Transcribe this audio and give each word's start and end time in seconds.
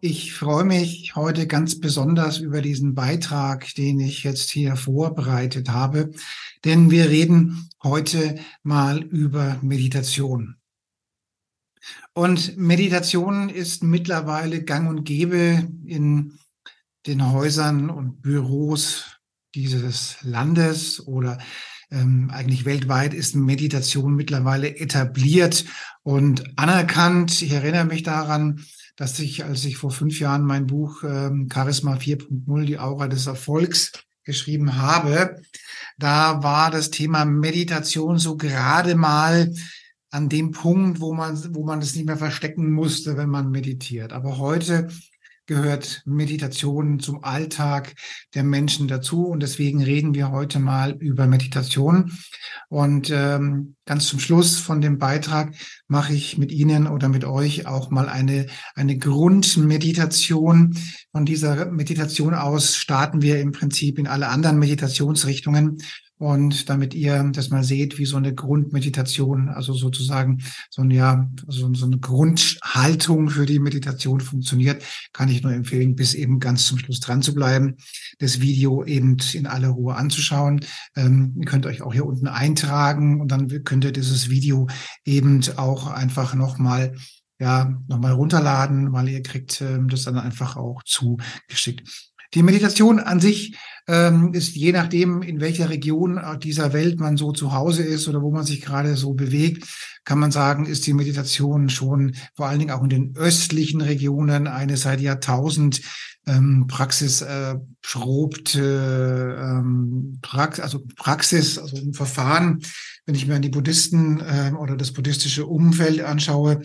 ich 0.00 0.32
freue 0.32 0.64
mich 0.64 1.16
heute 1.16 1.46
ganz 1.46 1.80
besonders 1.80 2.38
über 2.38 2.62
diesen 2.62 2.94
Beitrag, 2.94 3.74
den 3.74 3.98
ich 3.98 4.22
jetzt 4.22 4.50
hier 4.50 4.76
vorbereitet 4.76 5.70
habe, 5.70 6.12
denn 6.64 6.90
wir 6.90 7.08
reden 7.08 7.68
heute 7.82 8.38
mal 8.62 9.02
über 9.02 9.58
Meditation. 9.62 10.56
Und 12.14 12.56
Meditation 12.56 13.48
ist 13.48 13.82
mittlerweile 13.82 14.62
gang 14.62 14.88
und 14.88 15.04
gäbe 15.04 15.68
in 15.84 16.38
den 17.06 17.32
Häusern 17.32 17.90
und 17.90 18.22
Büros 18.22 19.18
dieses 19.54 20.18
Landes 20.22 21.06
oder 21.06 21.38
ähm, 21.90 22.30
eigentlich 22.32 22.64
weltweit 22.64 23.14
ist 23.14 23.34
Meditation 23.34 24.14
mittlerweile 24.14 24.76
etabliert 24.76 25.64
und 26.02 26.58
anerkannt. 26.58 27.42
Ich 27.42 27.52
erinnere 27.52 27.84
mich 27.84 28.02
daran, 28.02 28.64
dass 28.96 29.18
ich, 29.18 29.44
als 29.44 29.64
ich 29.64 29.76
vor 29.76 29.90
fünf 29.90 30.20
Jahren 30.20 30.44
mein 30.44 30.66
Buch 30.66 31.02
ähm, 31.04 31.48
Charisma 31.52 31.94
4.0, 31.94 32.64
die 32.64 32.78
Aura 32.78 33.08
des 33.08 33.26
Erfolgs 33.26 33.92
geschrieben 34.24 34.76
habe, 34.76 35.40
da 35.98 36.42
war 36.42 36.70
das 36.70 36.90
Thema 36.90 37.24
Meditation 37.24 38.18
so 38.18 38.36
gerade 38.36 38.94
mal 38.94 39.52
an 40.10 40.28
dem 40.28 40.50
Punkt, 40.50 41.00
wo 41.00 41.14
man, 41.14 41.54
wo 41.54 41.64
man 41.64 41.80
es 41.80 41.94
nicht 41.94 42.06
mehr 42.06 42.16
verstecken 42.16 42.72
musste, 42.72 43.16
wenn 43.16 43.28
man 43.28 43.50
meditiert. 43.50 44.12
Aber 44.12 44.38
heute 44.38 44.88
gehört 45.48 46.02
Meditation 46.04 47.00
zum 47.00 47.24
Alltag 47.24 47.94
der 48.34 48.44
Menschen 48.44 48.86
dazu. 48.86 49.26
Und 49.26 49.42
deswegen 49.42 49.82
reden 49.82 50.14
wir 50.14 50.30
heute 50.30 50.60
mal 50.60 50.92
über 51.00 51.26
Meditation. 51.26 52.12
Und 52.68 53.10
ähm, 53.10 53.74
ganz 53.86 54.06
zum 54.06 54.20
Schluss 54.20 54.58
von 54.58 54.80
dem 54.80 54.98
Beitrag 54.98 55.54
mache 55.88 56.12
ich 56.12 56.38
mit 56.38 56.52
Ihnen 56.52 56.86
oder 56.86 57.08
mit 57.08 57.24
euch 57.24 57.66
auch 57.66 57.90
mal 57.90 58.08
eine, 58.08 58.46
eine 58.74 58.96
Grundmeditation. 58.98 60.76
Von 61.10 61.24
dieser 61.24 61.66
Meditation 61.66 62.34
aus 62.34 62.76
starten 62.76 63.22
wir 63.22 63.40
im 63.40 63.52
Prinzip 63.52 63.98
in 63.98 64.06
alle 64.06 64.28
anderen 64.28 64.58
Meditationsrichtungen. 64.58 65.78
Und 66.18 66.68
damit 66.68 66.94
ihr 66.94 67.30
das 67.32 67.50
mal 67.50 67.62
seht, 67.62 67.98
wie 67.98 68.04
so 68.04 68.16
eine 68.16 68.34
Grundmeditation, 68.34 69.48
also 69.48 69.72
sozusagen 69.72 70.38
so 70.68 70.82
eine, 70.82 70.94
ja, 70.94 71.30
so, 71.46 71.72
so 71.74 71.86
eine 71.86 71.98
Grundhaltung 71.98 73.30
für 73.30 73.46
die 73.46 73.60
Meditation 73.60 74.20
funktioniert, 74.20 74.82
kann 75.12 75.28
ich 75.28 75.42
nur 75.42 75.52
empfehlen, 75.52 75.94
bis 75.94 76.14
eben 76.14 76.40
ganz 76.40 76.66
zum 76.66 76.78
Schluss 76.78 77.00
dran 77.00 77.22
zu 77.22 77.34
bleiben, 77.34 77.76
das 78.18 78.40
Video 78.40 78.84
eben 78.84 79.16
in 79.32 79.46
aller 79.46 79.68
Ruhe 79.68 79.94
anzuschauen. 79.94 80.60
Ähm, 80.96 81.36
ihr 81.38 81.46
könnt 81.46 81.66
euch 81.66 81.82
auch 81.82 81.92
hier 81.92 82.06
unten 82.06 82.26
eintragen 82.26 83.20
und 83.20 83.30
dann 83.30 83.48
könnt 83.64 83.84
ihr 83.84 83.92
dieses 83.92 84.28
Video 84.28 84.66
eben 85.04 85.40
auch 85.56 85.86
einfach 85.86 86.34
nochmal 86.34 86.94
ja, 87.40 87.80
nochmal 87.86 88.12
runterladen, 88.12 88.92
weil 88.92 89.08
ihr 89.08 89.22
kriegt 89.22 89.60
ähm, 89.60 89.88
das 89.88 90.02
dann 90.02 90.18
einfach 90.18 90.56
auch 90.56 90.82
zugeschickt. 90.82 92.07
Die 92.34 92.42
Meditation 92.42 93.00
an 93.00 93.20
sich 93.20 93.56
ähm, 93.86 94.34
ist 94.34 94.54
je 94.54 94.72
nachdem, 94.72 95.22
in 95.22 95.40
welcher 95.40 95.70
Region 95.70 96.20
dieser 96.42 96.74
Welt 96.74 97.00
man 97.00 97.16
so 97.16 97.32
zu 97.32 97.52
Hause 97.52 97.82
ist 97.82 98.06
oder 98.06 98.20
wo 98.20 98.30
man 98.30 98.44
sich 98.44 98.60
gerade 98.60 98.96
so 98.96 99.14
bewegt, 99.14 99.66
kann 100.04 100.18
man 100.18 100.30
sagen, 100.30 100.66
ist 100.66 100.86
die 100.86 100.92
Meditation 100.92 101.70
schon 101.70 102.14
vor 102.34 102.46
allen 102.46 102.58
Dingen 102.58 102.70
auch 102.70 102.82
in 102.82 102.90
den 102.90 103.16
östlichen 103.16 103.80
Regionen 103.80 104.46
eine 104.46 104.76
seit 104.76 105.00
Jahrtausend 105.00 105.80
ähm, 106.28 106.66
Praxis 106.68 107.22
äh, 107.22 107.56
schrobte 107.80 109.36
ähm, 109.40 110.18
Prax 110.22 110.60
also 110.60 110.80
Praxis, 110.96 111.58
also 111.58 111.76
ein 111.76 111.94
Verfahren, 111.94 112.60
wenn 113.06 113.14
ich 113.14 113.26
mir 113.26 113.36
an 113.36 113.42
die 113.42 113.48
Buddhisten 113.48 114.20
äh, 114.20 114.52
oder 114.58 114.76
das 114.76 114.92
buddhistische 114.92 115.46
Umfeld 115.46 116.02
anschaue, 116.02 116.60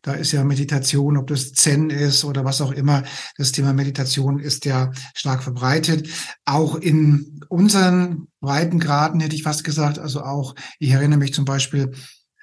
da 0.00 0.14
ist 0.14 0.32
ja 0.32 0.42
Meditation, 0.42 1.18
ob 1.18 1.26
das 1.26 1.52
Zen 1.52 1.90
ist 1.90 2.24
oder 2.24 2.44
was 2.44 2.62
auch 2.62 2.72
immer, 2.72 3.02
das 3.36 3.52
Thema 3.52 3.74
Meditation 3.74 4.38
ist 4.38 4.64
ja 4.64 4.90
stark 5.14 5.42
verbreitet. 5.42 6.08
Auch 6.46 6.76
in 6.76 7.40
unseren 7.48 8.28
Breitengraden 8.40 9.20
hätte 9.20 9.36
ich 9.36 9.42
fast 9.42 9.64
gesagt, 9.64 9.98
also 9.98 10.22
auch, 10.22 10.54
ich 10.78 10.90
erinnere 10.90 11.18
mich 11.18 11.34
zum 11.34 11.44
Beispiel 11.44 11.92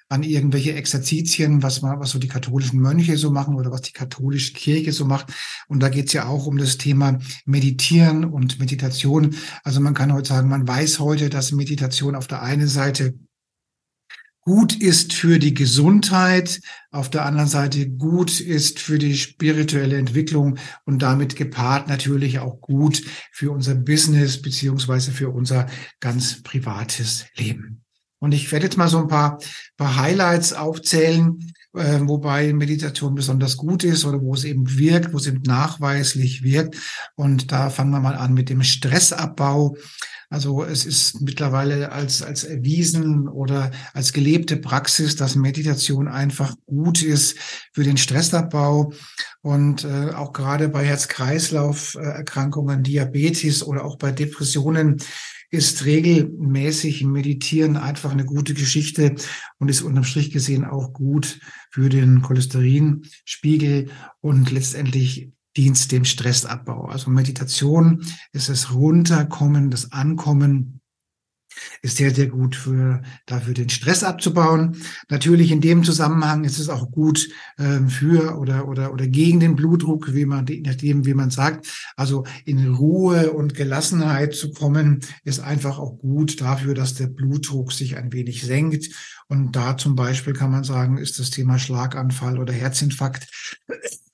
an 0.10 0.24
irgendwelche 0.24 0.74
Exerzitien, 0.74 1.62
was 1.62 1.84
man, 1.84 2.00
was 2.00 2.10
so 2.10 2.20
die 2.20 2.28
katholischen 2.28 2.80
Mönche 2.80 3.16
so 3.18 3.30
machen 3.30 3.56
oder 3.56 3.72
was 3.72 3.82
die 3.82 3.94
katholische 3.94 4.54
Kirche 4.54 4.92
so 4.92 5.06
macht. 5.06 5.32
Und 5.68 5.82
da 5.82 5.90
geht 5.90 6.08
es 6.08 6.14
ja 6.14 6.26
auch 6.26 6.48
um 6.48 6.58
das 6.58 6.78
Thema 6.78 7.20
Meditieren 7.46 8.26
und 8.26 8.60
Meditation. 8.60 9.36
Also 9.64 9.80
man 9.80 9.94
kann 9.94 10.12
heute 10.12 10.30
sagen, 10.30 10.50
man 10.50 10.68
weiß 10.68 11.00
heute, 11.00 11.30
dass 11.30 11.52
Meditation 11.52 12.16
auf 12.16 12.26
der 12.26 12.42
einen 12.42 12.68
Seite 12.68 13.14
gut 14.42 14.76
ist 14.76 15.14
für 15.14 15.38
die 15.38 15.54
Gesundheit, 15.54 16.60
auf 16.90 17.12
der 17.12 17.26
anderen 17.26 17.48
Seite 17.48 17.88
gut 17.88 18.40
ist 18.40 18.80
für 18.80 18.98
die 18.98 19.16
spirituelle 19.16 19.98
Entwicklung 19.98 20.58
und 20.86 21.04
damit 21.04 21.36
gepaart 21.36 21.88
natürlich 21.88 22.40
auch 22.40 22.60
gut 22.62 23.04
für 23.32 23.52
unser 23.52 23.76
Business 23.76 24.42
beziehungsweise 24.42 25.12
für 25.12 25.30
unser 25.30 25.68
ganz 26.00 26.42
privates 26.42 27.28
Leben. 27.36 27.84
Und 28.20 28.34
ich 28.34 28.52
werde 28.52 28.66
jetzt 28.66 28.78
mal 28.78 28.90
so 28.90 29.00
ein 29.00 29.08
paar, 29.08 29.40
paar 29.78 29.96
Highlights 29.96 30.54
aufzählen, 30.54 31.54
äh, 31.74 32.00
wobei 32.02 32.54
Meditation 32.54 33.16
besonders 33.16 33.58
gut 33.58 33.84
ist 33.84 34.06
oder 34.06 34.22
wo 34.22 34.34
es 34.34 34.44
eben 34.44 34.78
wirkt, 34.78 35.14
wo 35.14 35.18
es 35.18 35.28
eben 35.28 35.42
nachweislich 35.44 36.44
wirkt. 36.44 36.76
Und 37.16 37.52
da 37.52 37.70
fangen 37.70 37.92
wir 37.92 38.00
mal 38.00 38.16
an 38.16 38.34
mit 38.34 38.50
dem 38.50 38.64
Stressabbau. 38.64 39.76
Also 40.32 40.64
es 40.64 40.86
ist 40.86 41.22
mittlerweile 41.22 41.92
als, 41.92 42.22
als 42.22 42.44
erwiesen 42.44 43.28
oder 43.28 43.72
als 43.94 44.14
gelebte 44.14 44.58
Praxis, 44.58 45.16
dass 45.16 45.36
Meditation 45.36 46.08
einfach 46.08 46.56
gut 46.68 47.02
ist 47.02 47.36
für 47.74 47.84
den 47.84 47.98
Stressabbau 47.98 48.94
und 49.42 49.86
äh, 49.86 50.12
auch 50.14 50.32
gerade 50.32 50.70
bei 50.70 50.86
Herz-Kreislauf-Erkrankungen, 50.86 52.84
Diabetes 52.84 53.66
oder 53.66 53.84
auch 53.84 53.98
bei 53.98 54.12
Depressionen 54.12 54.98
ist 55.52 55.86
regelmäßig 55.86 57.04
Meditieren 57.04 57.76
einfach 57.76 58.12
eine 58.12 58.26
gute 58.26 58.54
Geschichte 58.54 59.16
und 59.58 59.70
ist 59.70 59.82
unterm 59.82 60.04
Strich 60.04 60.32
gesehen 60.32 60.64
auch 60.64 60.94
gut 60.94 61.40
für 61.72 61.90
den 61.90 62.22
Cholesterinspiegel 62.22 63.90
und 64.22 64.52
letztendlich 64.52 65.32
dient 65.58 65.92
dem 65.92 66.06
Stressabbau. 66.06 66.86
Also 66.86 67.10
Meditation 67.10 68.06
ist 68.32 68.50
das 68.50 68.74
Runterkommen, 68.74 69.72
das 69.72 69.92
Ankommen 69.92 70.79
ist 71.82 71.98
sehr, 71.98 72.14
sehr 72.14 72.28
gut 72.28 72.56
für, 72.56 73.02
dafür 73.26 73.54
den 73.54 73.70
Stress 73.70 74.04
abzubauen. 74.04 74.78
Natürlich 75.10 75.52
in 75.52 75.62
dem 75.62 75.84
Zusammenhang 75.84 76.44
ist 76.44 76.60
es 76.60 76.70
auch 76.70 76.92
gut 76.92 77.30
äh, 77.58 77.80
für 77.88 78.38
oder, 78.38 78.68
oder, 78.68 78.94
oder 78.94 79.08
gegen 79.08 79.40
den 79.40 79.56
Blutdruck, 79.56 80.14
wie 80.14 80.26
man, 80.26 80.46
nachdem, 80.66 81.06
wie 81.06 81.14
man 81.14 81.30
sagt. 81.30 81.68
Also 81.96 82.26
in 82.46 82.74
Ruhe 82.74 83.32
und 83.32 83.56
Gelassenheit 83.56 84.34
zu 84.34 84.52
kommen, 84.52 85.00
ist 85.24 85.40
einfach 85.40 85.80
auch 85.80 85.98
gut 86.00 86.42
dafür, 86.42 86.74
dass 86.74 86.96
der 86.96 87.08
Blutdruck 87.08 87.72
sich 87.72 87.98
ein 87.98 88.14
wenig 88.14 88.44
senkt. 88.44 88.90
Und 89.28 89.56
da 89.56 89.78
zum 89.78 89.96
Beispiel 89.96 90.34
kann 90.34 90.52
man 90.52 90.64
sagen, 90.64 90.98
ist 90.98 91.20
das 91.20 91.30
Thema 91.30 91.60
Schlaganfall 91.60 92.40
oder 92.40 92.54
Herzinfarkt 92.54 93.28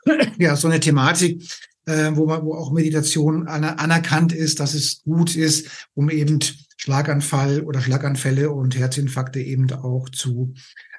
ja 0.37 0.55
so 0.55 0.67
eine 0.67 0.79
Thematik, 0.79 1.43
äh, 1.85 2.11
wo 2.13 2.25
man, 2.25 2.43
wo 2.43 2.55
auch 2.55 2.71
Meditation 2.71 3.47
anerkannt 3.47 4.33
ist, 4.33 4.59
dass 4.59 4.73
es 4.73 5.03
gut 5.03 5.35
ist, 5.35 5.87
um 5.93 6.09
eben 6.09 6.39
Schlaganfall 6.85 7.61
oder 7.61 7.81
Schlaganfälle 7.81 8.51
und 8.51 8.77
Herzinfarkte 8.77 9.41
eben 9.41 9.71
auch 9.71 10.07
zu 10.09 10.53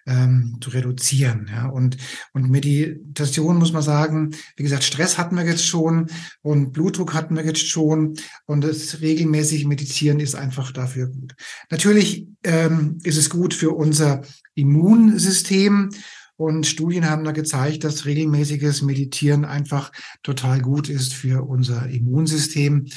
ähm, 0.05 0.56
zu 0.61 0.71
reduzieren. 0.71 1.49
Ja. 1.49 1.67
Und, 1.67 1.97
und 2.33 2.50
Meditation 2.50 3.56
muss 3.56 3.73
man 3.73 3.83
sagen, 3.83 4.31
wie 4.56 4.65
gesagt, 4.65 4.83
Stress 4.83 5.17
hatten 5.17 5.37
wir 5.37 5.44
jetzt 5.44 5.65
schon 5.65 6.09
und 6.43 6.73
Blutdruck 6.73 7.15
hatten 7.15 7.37
wir 7.37 7.44
jetzt 7.44 7.69
schon 7.69 8.17
und 8.47 8.65
das 8.65 9.00
regelmäßig 9.00 9.65
Meditieren 9.67 10.19
ist 10.19 10.35
einfach 10.35 10.73
dafür 10.73 11.06
gut. 11.06 11.37
Natürlich 11.71 12.27
ähm, 12.43 12.99
ist 13.05 13.17
es 13.17 13.31
gut 13.31 13.55
für 13.55 13.71
unser 13.71 14.23
Immunsystem. 14.55 15.91
Und 16.38 16.67
Studien 16.67 17.09
haben 17.09 17.25
da 17.25 17.33
gezeigt, 17.33 17.83
dass 17.83 18.05
regelmäßiges 18.05 18.83
Meditieren 18.83 19.47
einfach 19.47 19.91
total 20.23 20.61
gut 20.61 20.91
ist 20.91 21.15
für 21.15 21.49
unser 21.49 21.88
Immunsystem. 21.88 22.88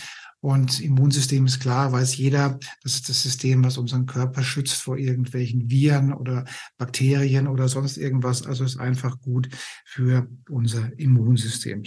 Und 0.41 0.79
Immunsystem 0.79 1.45
ist 1.45 1.59
klar, 1.59 1.91
weiß 1.91 2.15
jeder, 2.17 2.59
das 2.83 2.95
ist 2.95 3.09
das 3.09 3.21
System, 3.21 3.63
was 3.63 3.77
unseren 3.77 4.05
Körper 4.05 4.41
schützt 4.41 4.81
vor 4.81 4.97
irgendwelchen 4.97 5.69
Viren 5.69 6.13
oder 6.13 6.45
Bakterien 6.77 7.47
oder 7.47 7.67
sonst 7.67 7.97
irgendwas. 7.97 8.45
Also 8.45 8.63
ist 8.63 8.79
einfach 8.79 9.19
gut 9.19 9.49
für 9.85 10.29
unser 10.49 10.97
Immunsystem. 10.97 11.83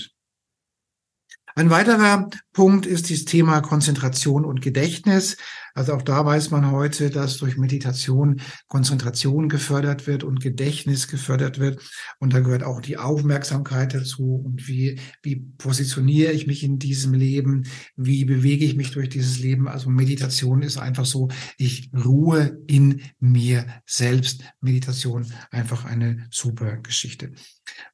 Ein 1.54 1.70
weiterer 1.70 2.30
Punkt 2.52 2.86
ist 2.86 3.10
das 3.10 3.24
Thema 3.24 3.60
Konzentration 3.60 4.44
und 4.44 4.62
Gedächtnis. 4.62 5.36
Also 5.74 5.94
auch 5.94 6.02
da 6.02 6.24
weiß 6.24 6.50
man 6.50 6.70
heute, 6.70 7.08
dass 7.08 7.38
durch 7.38 7.56
Meditation 7.56 8.42
Konzentration 8.68 9.48
gefördert 9.48 10.06
wird 10.06 10.22
und 10.22 10.40
Gedächtnis 10.40 11.08
gefördert 11.08 11.58
wird. 11.58 11.82
Und 12.18 12.34
da 12.34 12.40
gehört 12.40 12.62
auch 12.62 12.80
die 12.80 12.98
Aufmerksamkeit 12.98 13.94
dazu. 13.94 14.42
Und 14.44 14.68
wie, 14.68 14.98
wie 15.22 15.36
positioniere 15.36 16.32
ich 16.32 16.46
mich 16.46 16.62
in 16.62 16.78
diesem 16.78 17.14
Leben? 17.14 17.64
Wie 17.96 18.24
bewege 18.24 18.66
ich 18.66 18.76
mich 18.76 18.90
durch 18.90 19.08
dieses 19.08 19.38
Leben? 19.38 19.66
Also 19.66 19.88
Meditation 19.88 20.62
ist 20.62 20.76
einfach 20.76 21.06
so, 21.06 21.28
ich 21.56 21.90
ruhe 22.04 22.58
in 22.66 23.02
mir 23.18 23.66
selbst. 23.86 24.42
Meditation 24.60 25.26
einfach 25.50 25.86
eine 25.86 26.26
super 26.30 26.76
Geschichte. 26.76 27.32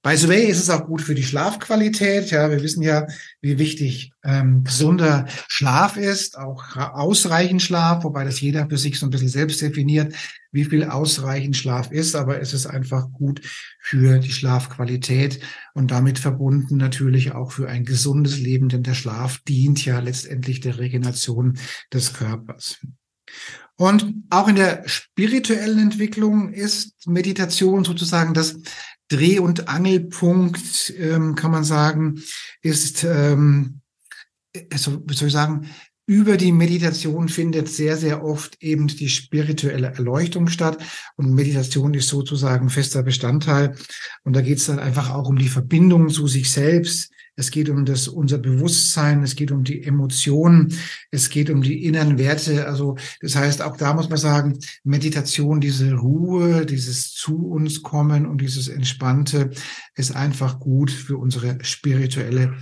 By 0.03 0.17
the 0.17 0.29
way 0.29 0.47
ist 0.47 0.61
es 0.61 0.71
auch 0.71 0.87
gut 0.87 1.03
für 1.03 1.15
die 1.15 1.23
Schlafqualität. 1.23 2.31
Ja, 2.31 2.51
wir 2.51 2.63
wissen 2.63 2.83
ja, 2.83 3.07
wichtig 3.57 4.13
ähm, 4.23 4.65
gesunder 4.65 5.25
Schlaf 5.49 5.97
ist, 5.97 6.37
auch 6.37 6.77
ausreichend 6.77 7.63
Schlaf, 7.63 8.05
wobei 8.05 8.25
das 8.25 8.41
jeder 8.43 8.69
für 8.69 8.77
sich 8.77 8.99
so 8.99 9.07
ein 9.07 9.11
bisschen 9.11 9.29
selbst 9.31 9.63
definiert, 9.63 10.13
wie 10.53 10.65
viel 10.65 10.85
ausreichend 10.85 11.57
Schlaf 11.57 11.91
ist, 11.91 12.15
aber 12.15 12.41
es 12.41 12.53
ist 12.53 12.67
einfach 12.67 13.11
gut 13.13 13.41
für 13.81 14.19
die 14.19 14.33
Schlafqualität 14.33 15.41
und 15.73 15.91
damit 15.91 16.19
verbunden 16.19 16.77
natürlich 16.77 17.33
auch 17.33 17.53
für 17.53 17.69
ein 17.69 17.85
gesundes 17.85 18.39
Leben, 18.39 18.69
denn 18.69 18.83
der 18.83 18.95
Schlaf 18.95 19.39
dient 19.49 19.83
ja 19.85 20.01
letztendlich 20.01 20.61
der 20.61 20.79
Regeneration 20.79 21.59
des 21.93 22.13
Körpers. 22.13 22.79
Und 23.77 24.25
auch 24.31 24.49
in 24.49 24.57
der 24.57 24.83
spirituellen 24.89 25.79
Entwicklung 25.79 26.53
ist 26.53 27.07
Meditation 27.07 27.85
sozusagen 27.85 28.35
das 28.35 28.59
Dreh- 29.09 29.39
und 29.39 29.69
Angelpunkt, 29.69 30.93
ähm, 30.99 31.35
kann 31.35 31.51
man 31.51 31.65
sagen, 31.65 32.23
ist, 32.63 33.05
ähm, 33.05 33.81
also, 34.73 35.03
wie 35.07 35.15
soll 35.15 35.29
ich 35.29 35.35
sagen, 35.35 35.69
über 36.09 36.39
die 36.39 36.53
Meditation 36.53 37.29
findet 37.29 37.69
sehr, 37.69 37.99
sehr 37.99 38.25
oft 38.25 38.57
eben 38.63 38.87
die 38.87 39.11
spirituelle 39.11 39.89
Erleuchtung 39.89 40.49
statt. 40.49 40.79
Und 41.17 41.35
Meditation 41.35 41.93
ist 41.93 42.09
sozusagen 42.09 42.71
fester 42.71 43.03
Bestandteil. 43.03 43.77
Und 44.25 44.35
da 44.35 44.41
geht 44.41 44.57
es 44.57 44.67
dann 44.67 44.79
einfach 44.79 45.11
auch 45.11 45.29
um 45.29 45.37
die 45.37 45.51
Verbindung 45.51 46.09
zu 46.09 46.27
sich 46.27 46.51
selbst. 46.51 47.13
Es 47.39 47.53
geht 47.53 47.69
um 47.69 47.85
das, 47.85 48.09
unser 48.09 48.39
Bewusstsein. 48.39 49.23
Es 49.23 49.37
geht 49.37 49.53
um 49.53 49.63
die 49.63 49.85
Emotionen. 49.85 50.75
Es 51.13 51.31
geht 51.31 51.51
um 51.51 51.63
die 51.63 51.85
inneren 51.85 52.19
Werte. 52.19 52.67
Also, 52.67 52.97
das 53.21 53.37
heißt, 53.37 53.63
auch 53.63 53.77
da 53.77 53.95
muss 53.95 54.09
man 54.09 54.19
sagen, 54.19 54.59
Meditation, 54.83 55.61
diese 55.61 55.95
Ruhe, 55.95 56.67
dieses 56.67 57.13
zu 57.13 57.47
uns 57.47 57.85
kommen 57.85 58.27
und 58.27 58.41
dieses 58.41 58.67
Entspannte 58.67 59.51
ist 59.95 60.17
einfach 60.17 60.59
gut 60.59 60.91
für 60.91 61.17
unsere 61.17 61.59
spirituelle 61.63 62.57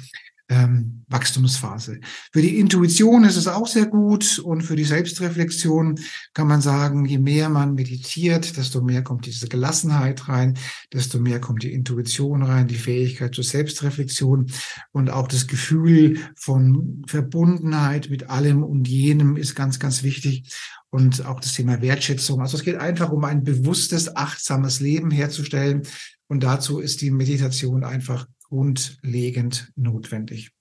ähm, 0.48 1.04
Wachstumsphase. 1.08 2.00
Für 2.32 2.42
die 2.42 2.58
Intuition 2.58 3.24
ist 3.24 3.36
es 3.36 3.48
auch 3.48 3.66
sehr 3.66 3.86
gut 3.86 4.38
und 4.38 4.62
für 4.62 4.76
die 4.76 4.84
Selbstreflexion 4.84 5.98
kann 6.34 6.46
man 6.46 6.60
sagen, 6.60 7.04
je 7.04 7.18
mehr 7.18 7.48
man 7.48 7.74
meditiert, 7.74 8.56
desto 8.56 8.80
mehr 8.80 9.02
kommt 9.02 9.26
diese 9.26 9.48
Gelassenheit 9.48 10.28
rein, 10.28 10.58
desto 10.92 11.18
mehr 11.18 11.40
kommt 11.40 11.62
die 11.62 11.72
Intuition 11.72 12.42
rein, 12.42 12.68
die 12.68 12.76
Fähigkeit 12.76 13.34
zur 13.34 13.44
Selbstreflexion 13.44 14.50
und 14.92 15.10
auch 15.10 15.28
das 15.28 15.46
Gefühl 15.46 16.18
von 16.36 17.02
Verbundenheit 17.06 18.10
mit 18.10 18.30
allem 18.30 18.62
und 18.62 18.88
jenem 18.88 19.36
ist 19.36 19.54
ganz, 19.54 19.78
ganz 19.78 20.02
wichtig 20.02 20.52
und 20.90 21.24
auch 21.26 21.40
das 21.40 21.52
Thema 21.52 21.82
Wertschätzung. 21.82 22.40
Also 22.40 22.56
es 22.56 22.62
geht 22.62 22.76
einfach 22.76 23.10
um 23.10 23.24
ein 23.24 23.42
bewusstes, 23.42 24.14
achtsames 24.14 24.80
Leben 24.80 25.10
herzustellen 25.10 25.82
und 26.28 26.42
dazu 26.42 26.80
ist 26.80 27.00
die 27.00 27.10
Meditation 27.10 27.84
einfach 27.84 28.26
grundlegend 28.48 29.72
notwendig. 29.76 30.52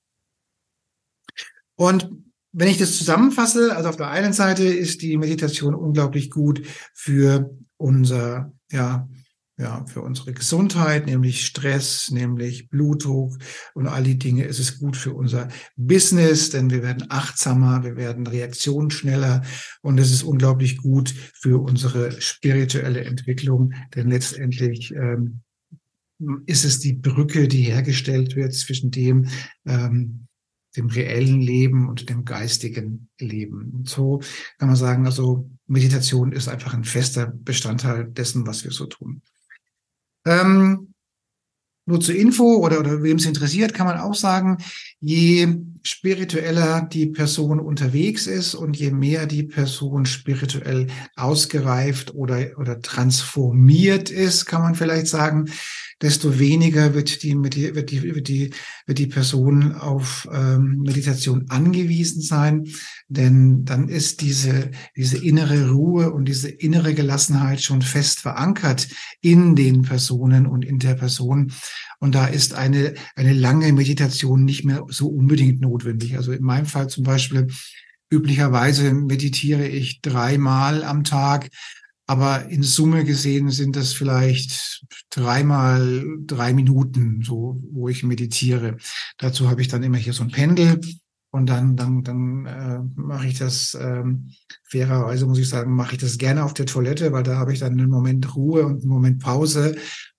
Und 1.76 2.10
wenn 2.52 2.70
ich 2.70 2.78
das 2.78 2.98
zusammenfasse, 2.98 3.76
also 3.76 3.90
auf 3.90 3.98
der 3.98 4.10
einen 4.10 4.32
Seite 4.32 4.64
ist 4.64 5.02
die 5.02 5.18
Meditation 5.18 5.76
unglaublich 5.76 6.30
gut 6.30 6.66
für 6.94 7.54
unser, 7.78 8.54
ja, 8.72 9.10
ja, 9.58 9.86
für 9.86 10.02
unsere 10.02 10.34
Gesundheit, 10.34 11.06
nämlich 11.06 11.46
Stress, 11.46 12.12
nämlich 12.12 12.70
Blutdruck 12.70 13.38
und 13.74 13.88
all 13.88 14.04
die 14.04 14.18
Dinge. 14.18 14.46
Es 14.46 14.60
ist 14.60 14.80
gut 14.80 14.98
für 14.98 15.14
unser 15.14 15.48
Business, 15.78 16.50
denn 16.50 16.70
wir 16.70 16.84
werden 16.84 17.06
achtsamer, 17.10 17.84
wir 17.84 17.96
werden 17.96 18.28
reaktionsschneller 18.28 19.44
und 19.82 19.98
es 19.98 20.12
ist 20.12 20.24
unglaublich 20.24 20.78
gut 20.78 21.14
für 21.34 21.62
unsere 21.62 22.22
spirituelle 22.22 23.06
Entwicklung, 23.06 23.74
denn 23.96 24.10
letztendlich 24.10 24.94
ähm, 24.94 25.42
ist 26.45 26.65
es 26.65 26.79
die 26.79 26.94
Brücke, 26.94 27.47
die 27.47 27.63
hergestellt 27.63 28.35
wird 28.35 28.53
zwischen 28.53 28.91
dem, 28.91 29.27
ähm, 29.65 30.27
dem 30.75 30.88
reellen 30.88 31.41
Leben 31.41 31.89
und 31.89 32.09
dem 32.09 32.25
geistigen 32.25 33.09
Leben. 33.19 33.71
Und 33.73 33.89
so 33.89 34.21
kann 34.57 34.67
man 34.67 34.77
sagen, 34.77 35.06
also 35.06 35.50
Meditation 35.67 36.31
ist 36.31 36.47
einfach 36.47 36.73
ein 36.73 36.83
fester 36.83 37.27
Bestandteil 37.27 38.06
dessen, 38.06 38.45
was 38.45 38.63
wir 38.63 38.71
so 38.71 38.85
tun. 38.85 39.21
Ähm, 40.25 40.94
nur 41.88 42.00
zur 42.01 42.15
Info 42.15 42.56
oder, 42.56 42.79
oder 42.79 43.03
wem 43.03 43.17
es 43.17 43.27
interessiert, 43.27 43.75
kann 43.75 43.85
man 43.85 44.00
auch 44.00 44.15
sagen, 44.15 44.57
je 45.00 45.56
spiritueller 45.83 46.81
die 46.81 47.06
Person 47.06 47.59
unterwegs 47.59 48.25
ist 48.25 48.56
und 48.56 48.75
je 48.75 48.89
mehr 48.89 49.27
die 49.27 49.44
Person 49.44 50.07
spirituell 50.07 50.88
ausgereift 51.15 52.15
oder, 52.15 52.57
oder 52.57 52.81
transformiert 52.81 54.09
ist, 54.09 54.47
kann 54.47 54.63
man 54.63 54.73
vielleicht 54.73 55.06
sagen, 55.06 55.45
desto 56.01 56.39
weniger 56.39 56.94
wird 56.94 57.24
die, 57.24 57.36
wird 57.42 57.56
die, 57.56 57.74
wird 57.74 58.27
die, 58.27 58.51
wird 58.86 58.97
die 58.97 59.07
Person 59.07 59.74
auf 59.74 60.27
ähm, 60.31 60.81
Meditation 60.81 61.45
angewiesen 61.50 62.21
sein, 62.21 62.65
denn 63.07 63.63
dann 63.63 63.88
ist 63.88 64.21
diese, 64.21 64.71
diese 64.95 65.18
innere 65.18 65.69
Ruhe 65.69 66.12
und 66.12 66.25
diese 66.25 66.50
innere 66.50 66.94
Gelassenheit 66.94 67.62
schon 67.62 67.81
fest 67.81 68.19
verankert 68.19 68.89
in 69.21 69.56
den 69.56 69.83
Personen 69.83 70.47
und 70.47 70.65
in 70.65 70.80
der 70.80 70.95
Person. 70.95 71.53
Und 72.00 72.13
da 72.13 72.27
ist 72.27 72.53
eine, 72.53 72.94
eine 73.15 73.33
lange 73.33 73.71
Meditation 73.71 74.44
nicht 74.44 74.65
mehr 74.65 74.86
so 74.89 75.07
unbedingt 75.07 75.62
notwendig. 75.62 76.18
Also 76.18 76.33
in 76.33 76.44
meinem 76.44 76.65
Fall 76.65 76.88
zum 76.89 77.06
Beispiel, 77.06 77.48
üblicherweise 78.12 78.94
meditiere 78.94 79.68
ich 79.68 80.01
dreimal 80.01 80.83
am 80.83 81.03
Tag 81.03 81.50
aber 82.07 82.50
in 82.50 82.63
Summe 82.63 83.04
gesehen 83.04 83.50
sind 83.50 83.75
das 83.75 83.94
vielleicht 83.94 84.86
dreimal 85.10 86.06
drei 86.25 86.54
Minuten, 86.54 87.22
so 87.24 87.62
wo 87.72 87.90
ich 87.90 88.04
meditiere. 88.04 88.78
Dazu 89.18 89.50
habe 89.50 89.62
ich 89.62 89.68
dann 89.68 89.84
immer 89.84 89.98
hier 89.98 90.13
so 90.13 90.24
ein 90.24 90.31
Pendel 90.31 90.80
und 91.31 91.48
dann 91.48 91.75
dann 91.75 92.04
dann 92.04 92.46
äh, 92.46 92.80
mache 92.96 93.28
ich 93.28 93.40
das 93.40 93.77
ähm, 93.79 94.32
fairerweise 94.63 95.25
muss 95.25 95.39
ich 95.39 95.50
sagen, 95.50 95.75
mache 95.75 95.96
ich 95.96 96.01
das 96.01 96.18
gerne 96.18 96.44
auf 96.44 96.53
der 96.53 96.65
Toilette, 96.65 97.12
weil 97.12 97.24
da 97.24 97.38
habe 97.38 97.53
ich 97.53 97.60
dann 97.60 97.74
einen 97.74 97.89
Moment 97.89 98.36
Ruhe 98.36 98.65
und 98.65 98.82
einen 98.82 98.89
Moment 98.89 99.22
Pause 99.22 99.75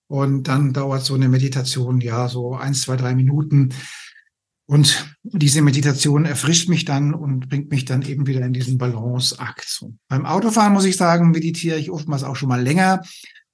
und 0.07 0.47
dann 0.47 0.73
dauert 0.73 1.03
so 1.03 1.15
eine 1.15 1.29
Meditation 1.29 2.01
ja 2.01 2.27
so 2.29 2.55
eins, 2.55 2.81
zwei, 2.81 2.95
drei 2.95 3.13
Minuten. 3.15 3.73
Und 4.69 5.15
diese 5.23 5.61
Meditation 5.61 6.25
erfrischt 6.25 6.67
mich 6.67 6.83
dann 6.83 7.13
und 7.13 7.47
bringt 7.47 7.71
mich 7.71 7.85
dann 7.85 8.01
eben 8.01 8.27
wieder 8.27 8.45
in 8.45 8.51
diesen 8.51 8.77
Balanceakt. 8.77 9.85
Beim 10.09 10.25
Autofahren 10.25 10.73
muss 10.73 10.83
ich 10.83 10.97
sagen, 10.97 11.31
meditiere 11.31 11.77
ich 11.77 11.89
oftmals 11.89 12.23
auch 12.23 12.35
schon 12.35 12.49
mal 12.49 12.61
länger. 12.61 13.01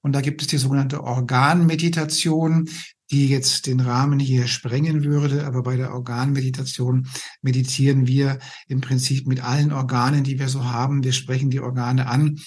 Und 0.02 0.14
da 0.14 0.22
gibt 0.22 0.42
es 0.42 0.48
die 0.48 0.58
sogenannte 0.58 1.04
Organmeditation, 1.04 2.68
die 3.12 3.28
jetzt 3.28 3.68
den 3.68 3.80
Rahmen 3.80 4.20
hier 4.20 4.48
sprengen 4.48 5.04
würde. 5.04 5.46
Aber 5.46 5.62
bei 5.62 5.78
der 5.78 5.94
Organmeditation 5.94 7.08
meditieren 7.44 8.08
wir 8.08 8.40
im 8.68 8.82
Prinzip 8.82 9.28
mit 9.28 9.44
allen 9.44 9.72
Organen, 9.72 10.24
die 10.24 10.40
wir 10.40 10.50
so 10.50 10.66
haben. 10.66 11.04
Wir 11.04 11.14
sprechen 11.14 11.52
die 11.52 11.60
Organe 11.60 12.08
an 12.08 12.40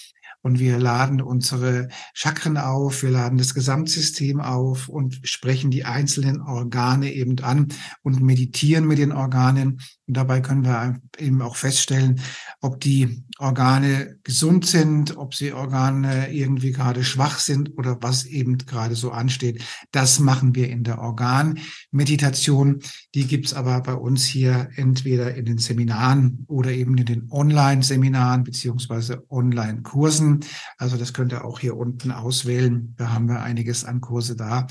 und 0.46 0.60
wir 0.60 0.78
laden 0.78 1.20
unsere 1.20 1.88
Chakren 2.14 2.56
auf, 2.56 3.02
wir 3.02 3.10
laden 3.10 3.36
das 3.36 3.52
Gesamtsystem 3.52 4.40
auf 4.40 4.88
und 4.88 5.18
sprechen 5.24 5.72
die 5.72 5.84
einzelnen 5.84 6.40
Organe 6.40 7.12
eben 7.12 7.36
an 7.40 7.66
und 8.04 8.22
meditieren 8.22 8.86
mit 8.86 8.98
den 8.98 9.10
Organen. 9.10 9.80
Und 10.06 10.16
dabei 10.16 10.40
können 10.40 10.64
wir 10.64 11.00
eben 11.18 11.42
auch 11.42 11.56
feststellen, 11.56 12.20
ob 12.60 12.80
die 12.80 13.24
Organe 13.38 14.18
gesund 14.22 14.66
sind, 14.66 15.16
ob 15.16 15.34
sie 15.34 15.52
Organe 15.52 16.32
irgendwie 16.32 16.70
gerade 16.70 17.02
schwach 17.02 17.40
sind 17.40 17.76
oder 17.76 17.98
was 18.00 18.24
eben 18.24 18.56
gerade 18.56 18.94
so 18.94 19.10
ansteht. 19.10 19.64
Das 19.90 20.20
machen 20.20 20.54
wir 20.54 20.70
in 20.70 20.84
der 20.84 21.00
Organmeditation. 21.00 22.82
Die 23.16 23.26
gibt's 23.26 23.52
aber 23.52 23.80
bei 23.80 23.94
uns 23.94 24.24
hier 24.24 24.68
entweder 24.76 25.34
in 25.34 25.44
den 25.44 25.58
Seminaren 25.58 26.44
oder 26.46 26.70
eben 26.70 26.96
in 26.96 27.04
den 27.04 27.30
Online-Seminaren 27.32 28.44
beziehungsweise 28.44 29.24
Online-Kursen. 29.28 30.35
Also 30.78 30.96
das 30.96 31.12
könnt 31.12 31.32
ihr 31.32 31.44
auch 31.44 31.60
hier 31.60 31.76
unten 31.76 32.10
auswählen. 32.10 32.94
Da 32.96 33.10
haben 33.12 33.28
wir 33.28 33.42
einiges 33.42 33.84
an 33.84 34.00
Kurse 34.00 34.36
da. 34.36 34.66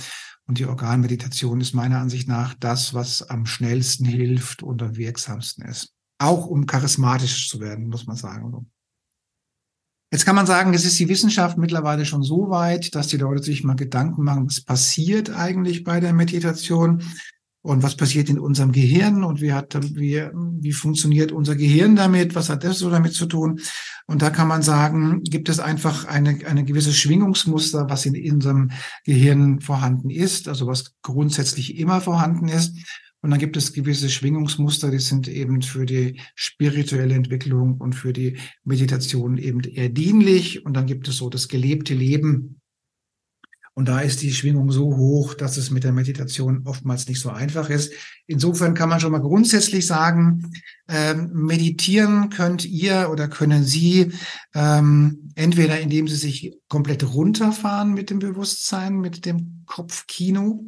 Und 0.48 0.60
die 0.60 0.66
Organmeditation 0.66 1.62
ist 1.62 1.74
meiner 1.74 2.00
Ansicht 2.00 2.28
nach 2.28 2.54
das, 2.54 2.94
was 2.94 3.24
am 3.24 3.46
schnellsten 3.46 4.06
hilft 4.06 4.62
und 4.62 4.82
am 4.84 4.96
wirksamsten 4.96 5.66
ist. 5.66 5.94
Auch 6.20 6.46
um 6.46 6.66
charismatisch 6.66 7.50
zu 7.50 7.60
werden, 7.60 7.88
muss 7.88 8.06
man 8.06 8.16
sagen. 8.16 8.70
Jetzt 10.12 10.26
kann 10.26 10.36
man 10.36 10.46
sagen, 10.46 10.74
es 10.74 10.86
ist 10.86 11.00
die 11.00 11.10
Wissenschaft 11.10 11.58
mittlerweile 11.58 12.06
schon 12.06 12.24
so 12.24 12.50
weit, 12.50 12.96
dass 12.96 13.08
die 13.08 13.18
Leute 13.18 13.44
sich 13.44 13.64
mal 13.64 13.76
Gedanken 13.76 14.24
machen, 14.24 14.46
was 14.46 14.62
passiert 14.62 15.32
eigentlich 15.32 15.84
bei 15.84 16.00
der 16.00 16.14
Meditation. 16.14 17.04
Und 17.66 17.82
was 17.82 17.96
passiert 17.96 18.30
in 18.30 18.38
unserem 18.38 18.72
Gehirn 18.72 19.24
und 19.24 19.42
wie 19.42 19.52
hat, 19.52 19.76
wie, 19.96 20.22
wie 20.62 20.72
funktioniert 20.72 21.32
unser 21.32 21.56
Gehirn 21.56 21.96
damit, 21.96 22.36
was 22.36 22.50
hat 22.50 22.64
das 22.64 22.78
so 22.78 22.92
damit 22.92 23.14
zu 23.14 23.26
tun. 23.26 23.60
Und 24.06 24.22
da 24.22 24.30
kann 24.30 24.48
man 24.48 24.62
sagen, 24.62 25.24
gibt 25.24 25.50
es 25.50 25.60
einfach 25.60 26.06
eine, 26.06 26.38
eine 26.46 26.64
gewisse 26.64 26.94
Schwingungsmuster, 26.94 27.90
was 27.90 28.06
in 28.06 28.32
unserem 28.32 28.70
Gehirn 29.04 29.62
vorhanden 29.62 30.12
ist, 30.12 30.48
also 30.48 30.68
was 30.68 30.94
grundsätzlich 31.02 31.80
immer 31.80 32.02
vorhanden 32.02 32.50
ist. 32.50 32.78
Und 33.22 33.32
dann 33.32 33.40
gibt 33.40 33.58
es 33.58 33.74
gewisse 33.74 34.12
Schwingungsmuster, 34.12 34.92
die 34.92 35.00
sind 35.00 35.28
eben 35.28 35.64
für 35.64 35.88
die 35.88 36.20
spirituelle 36.36 37.16
Entwicklung 37.16 37.78
und 37.80 37.94
für 37.94 38.14
die 38.14 38.38
Meditation 38.64 39.40
eben 39.40 39.62
eher 39.62 39.90
dienlich. 39.90 40.68
Und 40.68 40.76
dann 40.76 40.86
gibt 40.86 41.08
es 41.08 41.18
so 41.18 41.32
das 41.32 41.48
gelebte 41.48 41.96
Leben, 41.96 42.62
und 43.78 43.90
da 43.90 44.00
ist 44.00 44.22
die 44.22 44.34
Schwingung 44.34 44.72
so 44.72 44.96
hoch, 44.96 45.34
dass 45.34 45.58
es 45.58 45.70
mit 45.70 45.84
der 45.84 45.92
Meditation 45.92 46.62
oftmals 46.66 47.08
nicht 47.10 47.20
so 47.20 47.30
einfach 47.30 47.70
ist. 47.70 47.92
Insofern 48.26 48.74
kann 48.74 48.88
man 48.88 49.02
schon 49.02 49.12
mal 49.12 49.20
grundsätzlich 49.20 49.86
sagen, 49.86 50.50
ähm, 50.88 51.30
meditieren 51.34 52.30
könnt 52.30 52.64
ihr 52.64 53.10
oder 53.12 53.28
können 53.28 53.66
Sie 53.66 54.14
ähm, 54.54 55.30
entweder 55.36 55.80
indem 55.82 56.08
Sie 56.08 56.16
sich 56.16 56.58
komplett 56.70 57.04
runterfahren 57.04 57.94
mit 57.94 58.10
dem 58.10 58.20
Bewusstsein, 58.20 58.96
mit 58.96 59.26
dem 59.26 59.64
Kopfkino, 59.66 60.64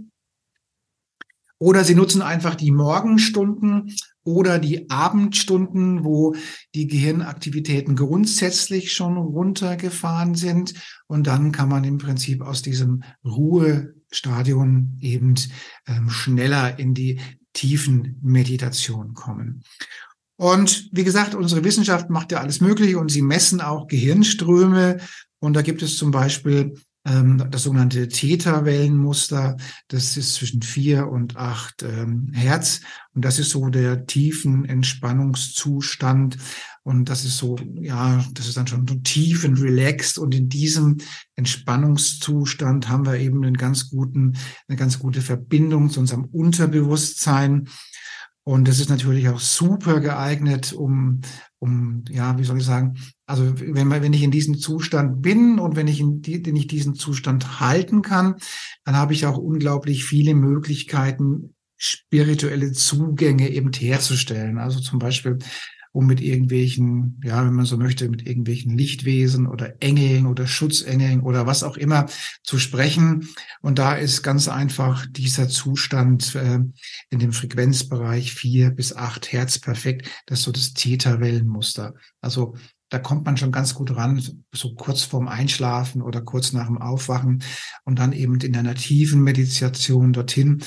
oder 1.59 1.83
Sie 1.83 1.95
nutzen 1.95 2.21
einfach 2.21 2.55
die 2.55 2.71
Morgenstunden 2.71 3.95
oder 4.27 4.59
die 4.59 4.89
Abendstunden, 4.89 6.03
wo 6.03 6.35
die 6.75 6.87
Gehirnaktivitäten 6.87 7.95
grundsätzlich 7.95 8.91
schon 8.91 9.15
runtergefahren 9.15 10.35
sind. 10.35 10.73
Und 11.07 11.27
dann 11.27 11.53
kann 11.53 11.69
man 11.69 11.85
im 11.85 11.97
Prinzip 11.97 12.41
aus 12.41 12.61
diesem 12.61 13.03
Ruhestadion 13.23 14.97
eben 14.99 15.35
ähm, 15.87 16.09
schneller 16.09 16.77
in 16.77 16.93
die 16.93 17.21
tiefen 17.53 18.19
Meditation 18.21 19.13
kommen. 19.13 19.63
Und 20.35 20.89
wie 20.91 21.05
gesagt, 21.05 21.33
unsere 21.33 21.63
Wissenschaft 21.63 22.09
macht 22.09 22.33
ja 22.33 22.41
alles 22.41 22.59
Mögliche 22.59 22.99
und 22.99 23.09
sie 23.09 23.21
messen 23.21 23.61
auch 23.61 23.87
Gehirnströme. 23.87 24.97
Und 25.39 25.53
da 25.53 25.61
gibt 25.61 25.81
es 25.81 25.95
zum 25.95 26.11
Beispiel 26.11 26.73
das 27.49 27.63
sogenannte 27.63 28.07
Theta-Wellenmuster. 28.09 29.57
Das 29.87 30.17
ist 30.17 30.35
zwischen 30.35 30.61
vier 30.61 31.07
und 31.07 31.37
acht 31.37 31.83
ähm, 31.83 32.31
Hertz. 32.33 32.81
Und 33.13 33.23
das 33.23 33.39
ist 33.39 33.51
so 33.51 33.69
der 33.69 34.05
tiefen 34.05 34.65
Entspannungszustand. 34.65 36.37
Und 36.83 37.09
das 37.09 37.25
ist 37.25 37.37
so, 37.37 37.57
ja, 37.75 38.23
das 38.33 38.47
ist 38.47 38.57
dann 38.57 38.67
schon 38.67 38.85
so 38.87 38.95
tief 38.95 39.45
und 39.45 39.61
relaxed. 39.61 40.17
Und 40.17 40.35
in 40.35 40.49
diesem 40.49 40.97
Entspannungszustand 41.35 42.89
haben 42.89 43.05
wir 43.05 43.17
eben 43.17 43.43
einen 43.43 43.57
ganz 43.57 43.89
guten, 43.89 44.33
eine 44.67 44.77
ganz 44.77 44.99
gute 44.99 45.21
Verbindung 45.21 45.89
zu 45.89 45.99
unserem 45.99 46.25
Unterbewusstsein. 46.25 47.69
Und 48.47 48.65
das 48.69 48.79
ist 48.79 48.89
natürlich 48.89 49.27
auch 49.27 49.41
super 49.41 49.99
geeignet, 49.99 50.71
um, 50.71 51.19
um, 51.59 52.05
ja, 52.09 52.39
wie 52.39 52.45
soll 52.45 52.59
ich 52.59 52.63
sagen, 52.63 52.97
also 53.25 53.59
wenn, 53.59 53.89
wenn 53.89 54.13
ich 54.13 54.23
in 54.23 54.31
diesem 54.31 54.57
Zustand 54.57 55.21
bin 55.21 55.59
und 55.59 55.75
wenn 55.75 55.89
ich, 55.89 55.99
in 55.99 56.21
die, 56.21 56.45
wenn 56.45 56.55
ich 56.55 56.67
diesen 56.67 56.95
Zustand 56.95 57.59
halten 57.59 58.01
kann, 58.01 58.35
dann 58.85 58.95
habe 58.95 59.11
ich 59.11 59.25
auch 59.25 59.37
unglaublich 59.37 60.05
viele 60.05 60.33
Möglichkeiten, 60.33 61.55
spirituelle 61.75 62.71
Zugänge 62.71 63.49
eben 63.49 63.73
herzustellen. 63.73 64.59
Also 64.59 64.79
zum 64.79 64.97
Beispiel 64.97 65.39
um 65.97 66.05
mit 66.05 66.21
irgendwelchen, 66.21 67.19
ja, 67.23 67.43
wenn 67.43 67.55
man 67.55 67.65
so 67.65 67.75
möchte, 67.75 68.07
mit 68.07 68.27
irgendwelchen 68.27 68.77
Lichtwesen 68.77 69.47
oder 69.47 69.81
Engeln 69.81 70.27
oder 70.27 70.45
Schutzengeln 70.45 71.21
oder 71.21 71.47
was 71.47 71.63
auch 71.63 71.75
immer 71.75 72.05
zu 72.43 72.59
sprechen. 72.59 73.27
Und 73.61 73.79
da 73.79 73.95
ist 73.95 74.21
ganz 74.21 74.47
einfach 74.47 75.07
dieser 75.09 75.49
Zustand 75.49 76.35
äh, 76.35 76.59
in 77.09 77.17
dem 77.17 77.31
Frequenzbereich 77.31 78.31
vier 78.31 78.69
bis 78.69 78.95
acht 78.95 79.31
Hertz 79.31 79.57
perfekt. 79.57 80.07
Das 80.27 80.37
ist 80.37 80.45
so 80.45 80.51
das 80.51 80.75
Theta-Wellenmuster. 80.75 81.95
Also 82.21 82.53
da 82.89 82.99
kommt 82.99 83.25
man 83.25 83.35
schon 83.35 83.51
ganz 83.51 83.73
gut 83.73 83.95
ran, 83.95 84.21
so 84.53 84.75
kurz 84.75 85.01
vorm 85.01 85.27
Einschlafen 85.27 86.03
oder 86.03 86.21
kurz 86.21 86.53
nach 86.53 86.67
dem 86.67 86.77
Aufwachen 86.77 87.43
und 87.85 87.97
dann 87.97 88.13
eben 88.13 88.39
in 88.39 88.55
einer 88.55 88.75
tiefen 88.75 89.23
Meditation 89.23 90.13
dorthin. 90.13 90.61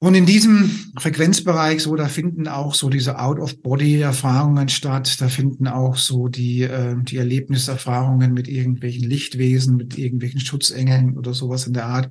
Und 0.00 0.14
in 0.14 0.26
diesem 0.26 0.70
Frequenzbereich, 0.98 1.82
so, 1.82 1.96
da 1.96 2.08
finden 2.08 2.46
auch 2.46 2.74
so 2.74 2.90
diese 2.90 3.18
Out-of-Body-Erfahrungen 3.18 4.68
statt. 4.68 5.16
Da 5.20 5.28
finden 5.28 5.66
auch 5.66 5.96
so 5.96 6.28
die, 6.28 6.62
äh, 6.62 6.94
die 7.00 7.16
Erlebniserfahrungen 7.16 8.34
mit 8.34 8.46
irgendwelchen 8.46 9.08
Lichtwesen, 9.08 9.76
mit 9.76 9.96
irgendwelchen 9.96 10.40
Schutzengeln 10.40 11.16
oder 11.16 11.32
sowas 11.32 11.66
in 11.66 11.72
der 11.72 11.86
Art. 11.86 12.10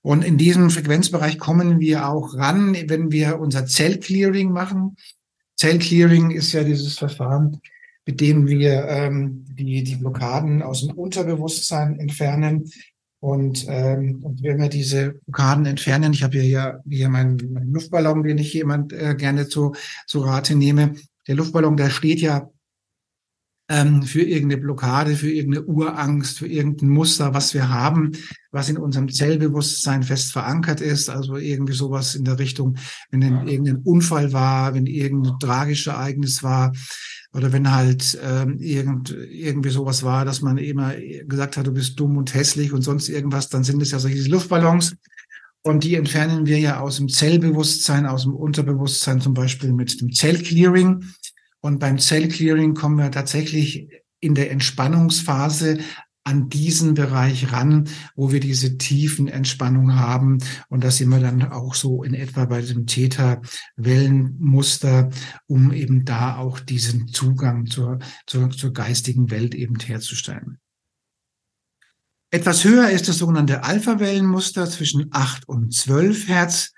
Und 0.00 0.24
in 0.24 0.38
diesem 0.38 0.70
Frequenzbereich 0.70 1.38
kommen 1.38 1.80
wir 1.80 2.08
auch 2.08 2.34
ran, 2.36 2.76
wenn 2.86 3.10
wir 3.10 3.38
unser 3.40 3.66
Zellclearing 3.66 4.52
machen. 4.52 4.96
Zellclearing 5.56 6.30
ist 6.30 6.52
ja 6.52 6.62
dieses 6.62 6.96
Verfahren, 6.96 7.60
mit 8.06 8.20
dem 8.20 8.46
wir 8.46 8.86
ähm, 8.88 9.44
die, 9.48 9.82
die 9.82 9.96
Blockaden 9.96 10.62
aus 10.62 10.86
dem 10.86 10.96
Unterbewusstsein 10.96 11.98
entfernen. 11.98 12.70
Und, 13.20 13.66
ähm, 13.68 14.20
und 14.22 14.42
wenn 14.42 14.58
wir 14.58 14.68
diese 14.68 15.14
Blockaden 15.26 15.66
entfernen, 15.66 16.12
ich 16.12 16.22
habe 16.22 16.38
hier 16.38 16.46
ja 16.46 16.80
hier 16.88 17.08
meinen, 17.08 17.36
meinen 17.52 17.72
Luftballon, 17.72 18.22
den 18.22 18.38
ich 18.38 18.52
jemand 18.52 18.92
äh, 18.92 19.14
gerne 19.16 19.48
zu, 19.48 19.74
zu 20.06 20.20
Rate 20.20 20.54
nehme. 20.54 20.94
Der 21.26 21.34
Luftballon, 21.34 21.76
der 21.76 21.90
steht 21.90 22.20
ja 22.20 22.48
ähm, 23.68 24.02
für 24.02 24.22
irgendeine 24.22 24.60
Blockade, 24.60 25.16
für 25.16 25.30
irgendeine 25.30 25.66
Urangst, 25.66 26.38
für 26.38 26.46
irgendein 26.46 26.90
Muster, 26.90 27.34
was 27.34 27.52
wir 27.52 27.68
haben, 27.68 28.12
was 28.52 28.68
in 28.68 28.78
unserem 28.78 29.08
Zellbewusstsein 29.08 30.02
fest 30.02 30.32
verankert 30.32 30.80
ist. 30.80 31.08
Also 31.10 31.36
irgendwie 31.36 31.72
sowas 31.72 32.14
in 32.14 32.24
der 32.24 32.38
Richtung, 32.38 32.76
wenn 33.10 33.22
irgendein 33.22 33.78
Unfall 33.78 34.32
war, 34.32 34.74
wenn 34.74 34.86
irgendein 34.86 35.38
tragisches 35.40 35.88
Ereignis 35.92 36.42
war, 36.42 36.72
oder 37.36 37.52
wenn 37.52 37.70
halt 37.70 38.18
ähm, 38.22 38.58
irgend, 38.60 39.10
irgendwie 39.30 39.68
sowas 39.68 40.02
war, 40.02 40.24
dass 40.24 40.40
man 40.40 40.56
immer 40.56 40.94
gesagt 41.26 41.56
hat, 41.56 41.66
du 41.66 41.72
bist 41.72 42.00
dumm 42.00 42.16
und 42.16 42.34
hässlich 42.34 42.72
und 42.72 42.80
sonst 42.80 43.10
irgendwas, 43.10 43.50
dann 43.50 43.62
sind 43.62 43.82
es 43.82 43.90
ja 43.90 43.98
solche 43.98 44.28
Luftballons. 44.28 44.96
Und 45.62 45.84
die 45.84 45.96
entfernen 45.96 46.46
wir 46.46 46.58
ja 46.58 46.80
aus 46.80 46.96
dem 46.96 47.08
Zellbewusstsein, 47.08 48.06
aus 48.06 48.22
dem 48.22 48.34
Unterbewusstsein 48.34 49.20
zum 49.20 49.34
Beispiel 49.34 49.72
mit 49.72 50.00
dem 50.00 50.12
Zellclearing. 50.12 51.04
Und 51.60 51.78
beim 51.78 51.98
Zellclearing 51.98 52.72
kommen 52.72 52.96
wir 52.96 53.10
tatsächlich 53.10 53.88
in 54.20 54.34
der 54.34 54.50
Entspannungsphase 54.50 55.78
an 56.26 56.48
diesen 56.48 56.94
Bereich 56.94 57.52
ran, 57.52 57.88
wo 58.16 58.32
wir 58.32 58.40
diese 58.40 58.78
tiefen 58.78 59.28
Entspannung 59.28 59.94
haben. 59.94 60.38
Und 60.68 60.82
das 60.82 60.96
sind 60.96 61.10
wir 61.10 61.20
dann 61.20 61.52
auch 61.52 61.76
so 61.76 62.02
in 62.02 62.14
etwa 62.14 62.46
bei 62.46 62.62
dem 62.62 62.86
Theta-Wellenmuster, 62.86 65.10
um 65.46 65.72
eben 65.72 66.04
da 66.04 66.34
auch 66.36 66.58
diesen 66.58 67.06
Zugang 67.08 67.66
zur, 67.66 68.00
zur, 68.26 68.50
zur 68.50 68.72
geistigen 68.72 69.30
Welt 69.30 69.54
eben 69.54 69.78
herzustellen. 69.78 70.58
Etwas 72.32 72.64
höher 72.64 72.90
ist 72.90 73.08
das 73.08 73.18
sogenannte 73.18 73.62
Alpha-Wellenmuster 73.62 74.68
zwischen 74.68 75.06
8 75.12 75.48
und 75.48 75.72
12 75.72 76.26
Hertz. 76.26 76.72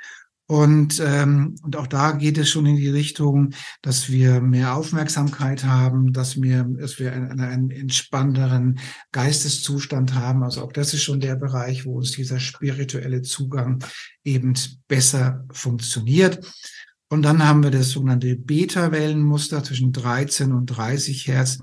Und, 0.50 0.99
ähm, 1.05 1.57
und 1.62 1.76
auch 1.76 1.87
da 1.87 2.12
geht 2.12 2.38
es 2.38 2.49
schon 2.49 2.64
in 2.64 2.76
die 2.76 2.88
Richtung, 2.88 3.50
dass 3.83 4.09
wir 4.09 4.40
mehr 4.40 4.76
Aufmerksamkeit 4.76 5.64
haben, 5.64 6.14
dass 6.14 6.40
wir, 6.40 6.64
dass 6.64 6.99
wir 6.99 7.12
einen, 7.12 7.38
einen 7.38 7.71
entspannteren 7.71 8.78
Geisteszustand 9.12 10.14
haben. 10.14 10.43
Also 10.43 10.62
auch 10.62 10.73
das 10.73 10.95
ist 10.95 11.02
schon 11.02 11.21
der 11.21 11.37
Bereich, 11.37 11.85
wo 11.85 11.99
uns 11.99 12.12
dieser 12.12 12.40
spirituelle 12.40 13.21
Zugang 13.21 13.85
eben 14.25 14.55
besser 14.88 15.45
funktioniert. 15.52 16.40
Und 17.11 17.23
dann 17.23 17.47
haben 17.47 17.62
wir 17.62 17.71
das 17.71 17.90
sogenannte 17.90 18.35
Beta-Wellenmuster 18.35 19.62
zwischen 19.62 19.93
13 19.93 20.52
und 20.52 20.64
30 20.64 21.26
Hertz. 21.26 21.59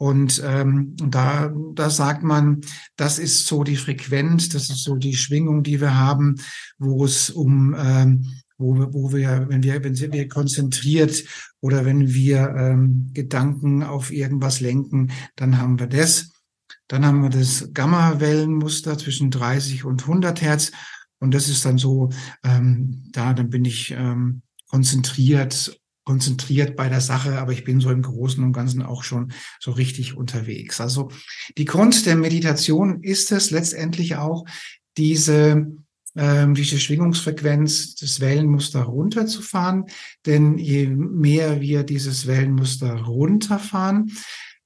Und 0.00 0.42
ähm, 0.46 0.96
da, 0.96 1.52
da 1.74 1.90
sagt 1.90 2.22
man, 2.22 2.62
das 2.96 3.18
ist 3.18 3.46
so 3.46 3.64
die 3.64 3.76
Frequenz, 3.76 4.48
das 4.48 4.70
ist 4.70 4.82
so 4.82 4.96
die 4.96 5.14
Schwingung, 5.14 5.62
die 5.62 5.78
wir 5.78 5.94
haben, 5.94 6.36
wo 6.78 7.04
es 7.04 7.28
um, 7.28 7.76
ähm, 7.78 8.26
wo, 8.56 8.78
wir, 8.78 8.94
wo 8.94 9.12
wir, 9.12 9.44
wenn 9.50 9.62
wir, 9.62 9.84
wenn 9.84 9.94
wir 9.94 10.26
konzentriert 10.26 11.22
oder 11.60 11.84
wenn 11.84 12.14
wir 12.14 12.48
ähm, 12.56 13.10
Gedanken 13.12 13.82
auf 13.82 14.10
irgendwas 14.10 14.60
lenken, 14.60 15.12
dann 15.36 15.58
haben 15.58 15.78
wir 15.78 15.86
das. 15.86 16.30
Dann 16.88 17.04
haben 17.04 17.22
wir 17.22 17.28
das 17.28 17.68
Gamma-Wellenmuster 17.74 18.96
zwischen 18.96 19.30
30 19.30 19.84
und 19.84 20.00
100 20.00 20.40
Hertz. 20.40 20.72
Und 21.18 21.34
das 21.34 21.50
ist 21.50 21.66
dann 21.66 21.76
so, 21.76 22.08
ähm, 22.42 23.04
da, 23.12 23.34
dann 23.34 23.50
bin 23.50 23.66
ich 23.66 23.90
ähm, 23.90 24.40
konzentriert 24.70 25.78
konzentriert 26.04 26.76
bei 26.76 26.88
der 26.88 27.00
Sache, 27.00 27.38
aber 27.38 27.52
ich 27.52 27.64
bin 27.64 27.80
so 27.80 27.90
im 27.90 28.02
Großen 28.02 28.42
und 28.42 28.52
Ganzen 28.52 28.82
auch 28.82 29.02
schon 29.02 29.32
so 29.60 29.70
richtig 29.70 30.16
unterwegs. 30.16 30.80
Also 30.80 31.10
die 31.56 31.64
Kunst 31.64 32.06
der 32.06 32.16
Meditation 32.16 33.02
ist 33.02 33.32
es 33.32 33.50
letztendlich 33.50 34.16
auch, 34.16 34.44
diese 34.96 35.66
ähm, 36.16 36.54
diese 36.54 36.78
Schwingungsfrequenz 36.80 37.94
des 37.94 38.20
Wellenmuster 38.20 38.82
runterzufahren. 38.82 39.84
Denn 40.26 40.58
je 40.58 40.88
mehr 40.88 41.60
wir 41.60 41.84
dieses 41.84 42.26
Wellenmuster 42.26 42.92
runterfahren, 43.02 44.12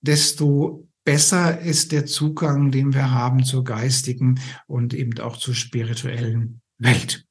desto 0.01 0.89
besser 1.05 1.61
ist 1.61 1.93
der 1.93 2.07
Zugang, 2.07 2.71
den 2.71 2.95
wir 2.95 3.11
haben 3.11 3.45
zur 3.45 3.63
geistigen 3.63 4.41
und 4.67 4.95
eben 4.95 5.19
auch 5.21 5.37
zur 5.37 5.55
spirituellen 5.55 6.63
Welt. 6.79 7.27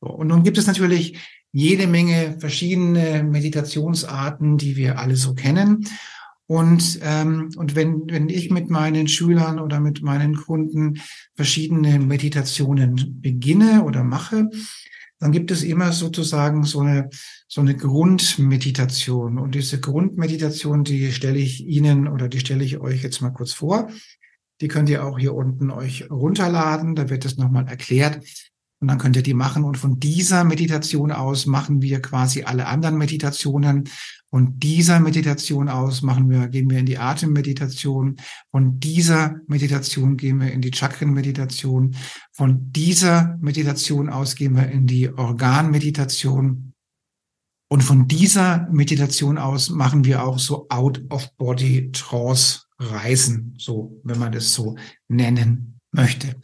Und 0.00 0.28
nun 0.28 0.44
gibt 0.44 0.58
es 0.58 0.68
natürlich 0.68 1.18
jede 1.52 1.86
Menge 1.86 2.36
verschiedene 2.38 3.22
Meditationsarten, 3.22 4.58
die 4.58 4.76
wir 4.76 4.98
alle 4.98 5.16
so 5.16 5.34
kennen. 5.34 5.86
Und, 6.46 7.00
ähm, 7.02 7.50
und 7.56 7.76
wenn, 7.76 8.04
wenn 8.08 8.30
ich 8.30 8.50
mit 8.50 8.70
meinen 8.70 9.06
Schülern 9.06 9.58
oder 9.58 9.80
mit 9.80 10.02
meinen 10.02 10.34
Kunden 10.34 11.00
verschiedene 11.34 11.98
Meditationen 11.98 13.20
beginne 13.20 13.84
oder 13.84 14.02
mache, 14.02 14.48
dann 15.18 15.32
gibt 15.32 15.50
es 15.50 15.62
immer 15.62 15.92
sozusagen 15.92 16.64
so 16.64 16.80
eine, 16.80 17.10
so 17.48 17.60
eine 17.60 17.76
Grundmeditation. 17.76 19.38
Und 19.38 19.54
diese 19.54 19.80
Grundmeditation, 19.80 20.84
die 20.84 21.12
stelle 21.12 21.38
ich 21.38 21.66
Ihnen 21.66 22.08
oder 22.08 22.28
die 22.28 22.40
stelle 22.40 22.64
ich 22.64 22.78
euch 22.78 23.02
jetzt 23.02 23.20
mal 23.20 23.30
kurz 23.30 23.52
vor. 23.52 23.90
Die 24.60 24.68
könnt 24.68 24.88
ihr 24.88 25.04
auch 25.04 25.18
hier 25.18 25.34
unten 25.34 25.70
euch 25.70 26.10
runterladen. 26.10 26.94
Da 26.94 27.10
wird 27.10 27.24
es 27.24 27.36
nochmal 27.36 27.68
erklärt. 27.68 28.24
Und 28.80 28.88
dann 28.88 28.98
könnt 28.98 29.16
ihr 29.16 29.22
die 29.22 29.34
machen. 29.34 29.64
Und 29.64 29.76
von 29.76 29.98
dieser 29.98 30.44
Meditation 30.44 31.10
aus 31.10 31.46
machen 31.46 31.82
wir 31.82 32.00
quasi 32.00 32.44
alle 32.44 32.66
anderen 32.66 32.96
Meditationen. 32.96 33.88
Von 34.30 34.60
dieser 34.60 35.00
Meditation 35.00 35.68
aus 35.68 36.02
machen 36.02 36.30
wir, 36.30 36.46
gehen 36.48 36.70
wir 36.70 36.78
in 36.78 36.86
die 36.86 36.98
Atemmeditation. 36.98 38.14
Von 38.50 38.78
dieser 38.78 39.40
Meditation 39.48 40.16
gehen 40.16 40.40
wir 40.40 40.52
in 40.52 40.60
die 40.60 40.70
Chakrenmeditation. 40.70 41.96
Von 42.32 42.70
dieser 42.70 43.36
Meditation 43.40 44.10
aus 44.10 44.36
gehen 44.36 44.54
wir 44.54 44.68
in 44.68 44.86
die 44.86 45.12
Organmeditation. 45.12 46.74
Und 47.70 47.82
von 47.82 48.06
dieser 48.06 48.68
Meditation 48.70 49.38
aus 49.38 49.70
machen 49.70 50.04
wir 50.04 50.22
auch 50.24 50.38
so 50.38 50.68
Out-of-Body-Trance-Reisen, 50.68 53.56
so, 53.58 54.00
wenn 54.04 54.18
man 54.18 54.30
das 54.32 54.54
so 54.54 54.76
nennen 55.08 55.80
möchte. 55.90 56.36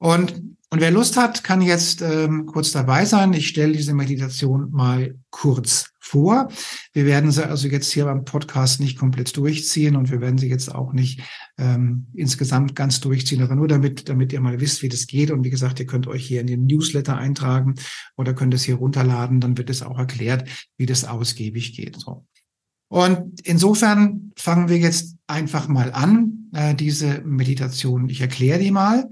Und 0.00 0.50
und 0.72 0.80
wer 0.80 0.92
Lust 0.92 1.16
hat, 1.16 1.42
kann 1.42 1.62
jetzt 1.62 2.00
ähm, 2.00 2.46
kurz 2.46 2.70
dabei 2.70 3.04
sein. 3.04 3.32
Ich 3.32 3.48
stelle 3.48 3.72
diese 3.72 3.92
Meditation 3.92 4.70
mal 4.70 5.18
kurz 5.30 5.90
vor. 5.98 6.48
Wir 6.92 7.06
werden 7.06 7.32
sie 7.32 7.44
also 7.44 7.66
jetzt 7.66 7.90
hier 7.90 8.04
beim 8.04 8.24
Podcast 8.24 8.78
nicht 8.78 8.96
komplett 8.96 9.36
durchziehen 9.36 9.96
und 9.96 10.12
wir 10.12 10.20
werden 10.20 10.38
sie 10.38 10.48
jetzt 10.48 10.72
auch 10.72 10.92
nicht 10.92 11.22
ähm, 11.58 12.06
insgesamt 12.14 12.76
ganz 12.76 13.00
durchziehen, 13.00 13.42
aber 13.42 13.56
nur 13.56 13.66
damit, 13.66 14.08
damit 14.08 14.32
ihr 14.32 14.40
mal 14.40 14.60
wisst, 14.60 14.82
wie 14.82 14.88
das 14.88 15.08
geht. 15.08 15.32
Und 15.32 15.42
wie 15.42 15.50
gesagt, 15.50 15.80
ihr 15.80 15.86
könnt 15.86 16.06
euch 16.06 16.24
hier 16.24 16.40
in 16.40 16.46
den 16.46 16.66
Newsletter 16.66 17.16
eintragen 17.16 17.74
oder 18.16 18.32
könnt 18.32 18.54
es 18.54 18.62
hier 18.62 18.76
runterladen. 18.76 19.40
Dann 19.40 19.58
wird 19.58 19.70
es 19.70 19.82
auch 19.82 19.98
erklärt, 19.98 20.48
wie 20.76 20.86
das 20.86 21.04
ausgiebig 21.04 21.74
geht. 21.74 21.96
So. 21.96 22.26
Und 22.86 23.40
insofern 23.40 24.30
fangen 24.36 24.68
wir 24.68 24.78
jetzt 24.78 25.16
einfach 25.26 25.66
mal 25.66 25.92
an, 25.92 26.48
äh, 26.52 26.76
diese 26.76 27.22
Meditation. 27.22 28.08
Ich 28.08 28.20
erkläre 28.20 28.60
die 28.60 28.70
mal. 28.70 29.10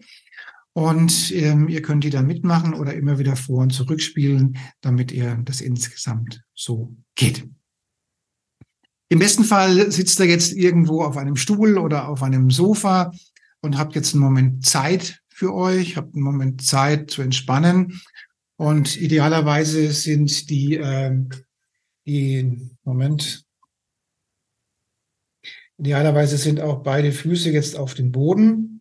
Und 0.75 1.33
ähm, 1.33 1.69
ihr 1.69 1.83
könnt 1.83 2.05
die 2.05 2.11
dann 2.11 2.27
mitmachen 2.27 2.75
oder 2.75 2.95
immer 2.95 3.19
wieder 3.19 3.37
vor 3.37 3.63
und 3.63 3.71
zurückspielen, 3.71 4.59
damit 4.81 5.11
ihr 5.11 5.37
das 5.45 5.61
insgesamt 5.61 6.43
so 6.55 6.95
geht. 7.15 7.49
Im 9.11 9.19
besten 9.19 9.45
Fall 9.45 9.91
sitzt 9.91 10.21
ihr 10.21 10.27
jetzt 10.27 10.53
irgendwo 10.53 11.03
auf 11.03 11.17
einem 11.17 11.37
Stuhl 11.37 11.79
oder 11.79 12.09
auf 12.09 12.23
einem 12.23 12.51
Sofa 12.51 13.13
und 13.61 13.79
habt 13.79 13.95
jetzt 13.95 14.15
einen 14.15 14.23
Moment 14.23 14.67
Zeit 14.67 15.21
für 15.29 15.55
euch, 15.55 15.97
habt 15.97 16.15
einen 16.15 16.25
Moment 16.25 16.63
Zeit 16.63 17.11
zu 17.11 17.23
entspannen. 17.23 18.01
Und 18.57 18.97
idealerweise 18.97 19.93
sind 19.93 20.51
die, 20.51 20.77
äh, 20.77 21.17
die 22.07 22.71
Moment, 22.85 23.45
idealerweise 25.79 26.37
sind 26.37 26.61
auch 26.61 26.83
beide 26.83 27.13
Füße 27.13 27.51
jetzt 27.51 27.77
auf 27.77 27.95
dem 27.95 28.13
Boden. 28.13 28.78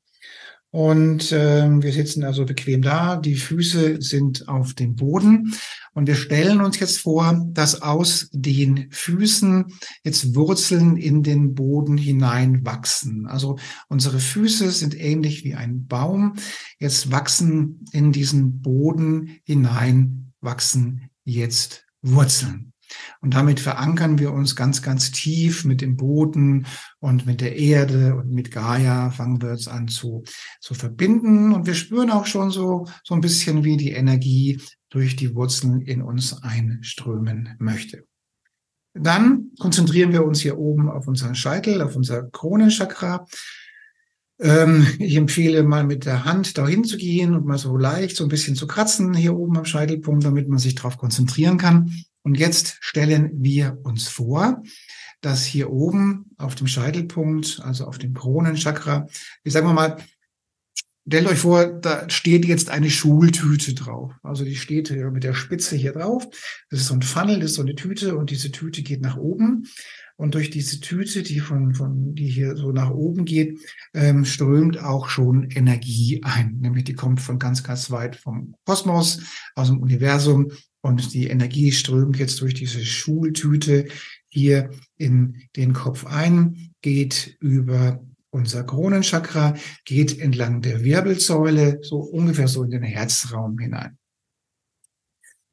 Und 0.72 1.32
äh, 1.32 1.70
wir 1.70 1.94
sitzen 1.94 2.24
also 2.24 2.46
bequem 2.46 2.82
da, 2.82 3.16
die 3.16 3.36
Füße 3.36 4.02
sind 4.02 4.50
auf 4.50 4.74
dem 4.74 4.96
Boden 4.96 5.54
und 5.94 6.08
wir 6.08 6.16
stellen 6.16 6.62
uns 6.62 6.78
jetzt 6.80 7.00
vor, 7.00 7.42
dass 7.54 7.82
aus 7.82 8.30
den 8.34 8.92
Füßen 8.92 9.66
jetzt 10.04 10.36
Wurzeln 10.36 10.98
in 10.98 11.24
den 11.24 11.56
Boden 11.56 11.98
hinein 11.98 12.66
wachsen. 12.66 13.28
Also 13.28 13.58
unsere 13.88 14.20
Füße 14.20 14.70
sind 14.72 15.00
ähnlich 15.00 15.46
wie 15.46 15.56
ein 15.56 15.88
Baum. 15.88 16.36
Jetzt 16.80 17.12
wachsen 17.12 17.86
in 17.94 18.12
diesen 18.12 18.62
Boden 18.62 19.40
hinein, 19.46 20.34
wachsen 20.42 21.10
jetzt 21.24 21.86
Wurzeln. 22.02 22.74
Und 23.22 23.34
damit 23.34 23.60
verankern 23.60 24.20
wir 24.20 24.32
uns 24.32 24.56
ganz, 24.56 24.82
ganz 24.82 25.12
tief 25.12 25.66
mit 25.66 25.82
dem 25.82 25.96
Boden 25.96 26.66
und 27.00 27.26
mit 27.26 27.42
der 27.42 27.58
Erde 27.58 28.16
und 28.16 28.32
mit 28.32 28.52
Gaia 28.52 29.12
fangen 29.12 29.42
wir 29.42 29.52
uns 29.52 29.68
an 29.68 29.88
zu, 29.88 30.24
zu 30.62 30.74
verbinden. 30.74 31.54
Und 31.54 31.66
wir 31.66 31.76
spüren 31.76 32.12
auch 32.12 32.26
schon 32.26 32.52
so, 32.52 32.86
so 33.04 33.14
ein 33.14 33.22
bisschen, 33.22 33.64
wie 33.64 33.78
die 33.78 33.92
Energie 33.92 34.62
durch 34.90 35.16
die 35.16 35.36
Wurzeln 35.36 35.82
in 35.82 36.02
uns 36.02 36.42
einströmen 36.42 37.56
möchte. 37.60 38.06
Dann 38.94 39.52
konzentrieren 39.60 40.12
wir 40.12 40.26
uns 40.26 40.42
hier 40.42 40.58
oben 40.58 40.90
auf 40.90 41.08
unseren 41.08 41.36
Scheitel, 41.36 41.82
auf 41.82 41.96
unser 41.96 42.24
Kronenchakra. 42.24 43.26
Ähm, 44.40 44.88
ich 45.00 45.16
empfehle 45.16 45.64
mal 45.64 45.84
mit 45.84 46.06
der 46.06 46.26
Hand 46.26 46.58
dahin 46.58 46.84
zu 46.84 46.98
gehen 46.98 47.34
und 47.34 47.46
mal 47.46 47.58
so 47.58 47.76
leicht 47.78 48.16
so 48.16 48.24
ein 48.24 48.30
bisschen 48.30 48.56
zu 48.56 48.68
kratzen 48.68 49.14
hier 49.14 49.36
oben 49.36 49.58
am 49.58 49.66
Scheitelpunkt, 49.66 50.26
damit 50.26 50.48
man 50.48 50.60
sich 50.60 50.76
darauf 50.76 50.98
konzentrieren 50.98 51.58
kann. 51.58 51.92
Und 52.28 52.38
jetzt 52.38 52.76
stellen 52.82 53.32
wir 53.36 53.78
uns 53.84 54.10
vor, 54.10 54.62
dass 55.22 55.46
hier 55.46 55.70
oben 55.72 56.36
auf 56.38 56.56
dem 56.56 56.68
Scheitelpunkt, 56.68 57.62
also 57.64 57.86
auf 57.86 58.00
dem 58.00 58.14
Kronenchakra, 58.14 59.08
ich 59.46 59.54
sage 59.54 59.66
mal, 59.66 59.96
stellt 61.08 61.28
euch 61.28 61.40
vor, 61.40 61.66
da 61.66 62.10
steht 62.10 62.46
jetzt 62.46 62.70
eine 62.70 62.90
Schultüte 62.90 63.74
drauf. 63.74 64.12
Also 64.24 64.44
die 64.44 64.56
steht 64.56 64.92
mit 64.92 65.24
der 65.24 65.34
Spitze 65.34 65.76
hier 65.76 65.94
drauf. 65.94 66.28
Das 66.70 66.82
ist 66.82 66.88
so 66.88 66.94
ein 66.94 67.02
Funnel, 67.02 67.40
das 67.40 67.52
ist 67.52 67.56
so 67.56 67.62
eine 67.62 67.76
Tüte 67.76 68.18
und 68.18 68.30
diese 68.30 68.52
Tüte 68.52 68.84
geht 68.84 69.02
nach 69.02 69.18
oben. 69.18 69.68
Und 70.18 70.34
durch 70.34 70.50
diese 70.50 70.80
Tüte, 70.80 71.22
die 71.22 71.40
von, 71.40 71.76
von, 71.76 72.16
die 72.16 72.28
hier 72.28 72.56
so 72.56 72.72
nach 72.72 72.90
oben 72.90 73.24
geht, 73.24 73.60
ähm, 73.94 74.26
strömt 74.26 74.80
auch 74.80 75.10
schon 75.10 75.52
Energie 75.52 76.22
ein. 76.24 76.58
Nämlich 76.60 76.86
die 76.86 76.96
kommt 76.96 77.22
von 77.22 77.38
ganz, 77.38 77.64
ganz 77.64 77.92
weit 77.92 78.16
vom 78.16 78.56
Kosmos, 78.66 79.22
aus 79.54 79.68
dem 79.68 79.80
Universum 79.80 80.52
und 80.82 81.14
die 81.14 81.28
Energie 81.28 81.72
strömt 81.72 82.18
jetzt 82.18 82.42
durch 82.42 82.56
diese 82.56 82.84
Schultüte 82.84 83.88
hier 84.30 84.72
in 84.98 85.44
den 85.56 85.74
Kopf 85.74 86.06
ein, 86.06 86.72
geht 86.82 87.38
über 87.40 88.04
unser 88.38 88.64
Kronenchakra, 88.64 89.56
geht 89.84 90.20
entlang 90.20 90.62
der 90.62 90.84
Wirbelsäule, 90.84 91.80
so 91.82 91.98
ungefähr 91.98 92.48
so 92.48 92.64
in 92.64 92.72
den 92.72 92.84
Herzraum 92.84 93.58
hinein. 93.60 93.98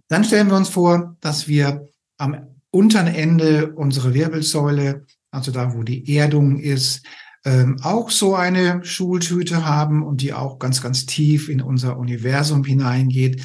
Dann 0.08 0.24
stellen 0.24 0.48
wir 0.48 0.56
uns 0.56 0.68
vor, 0.68 1.16
dass 1.20 1.48
wir 1.48 1.88
am 2.18 2.54
unteren 2.70 3.06
Ende 3.06 3.72
unserer 3.74 4.14
Wirbelsäule, 4.14 5.06
also 5.30 5.50
da, 5.50 5.74
wo 5.74 5.82
die 5.82 6.16
Erdung 6.16 6.58
ist, 6.58 7.06
ähm, 7.44 7.76
auch 7.82 8.10
so 8.10 8.34
eine 8.34 8.84
Schultüte 8.84 9.64
haben 9.64 10.02
und 10.02 10.22
die 10.22 10.32
auch 10.32 10.58
ganz, 10.58 10.82
ganz 10.82 11.06
tief 11.06 11.48
in 11.48 11.60
unser 11.60 11.98
Universum 11.98 12.64
hineingeht. 12.64 13.42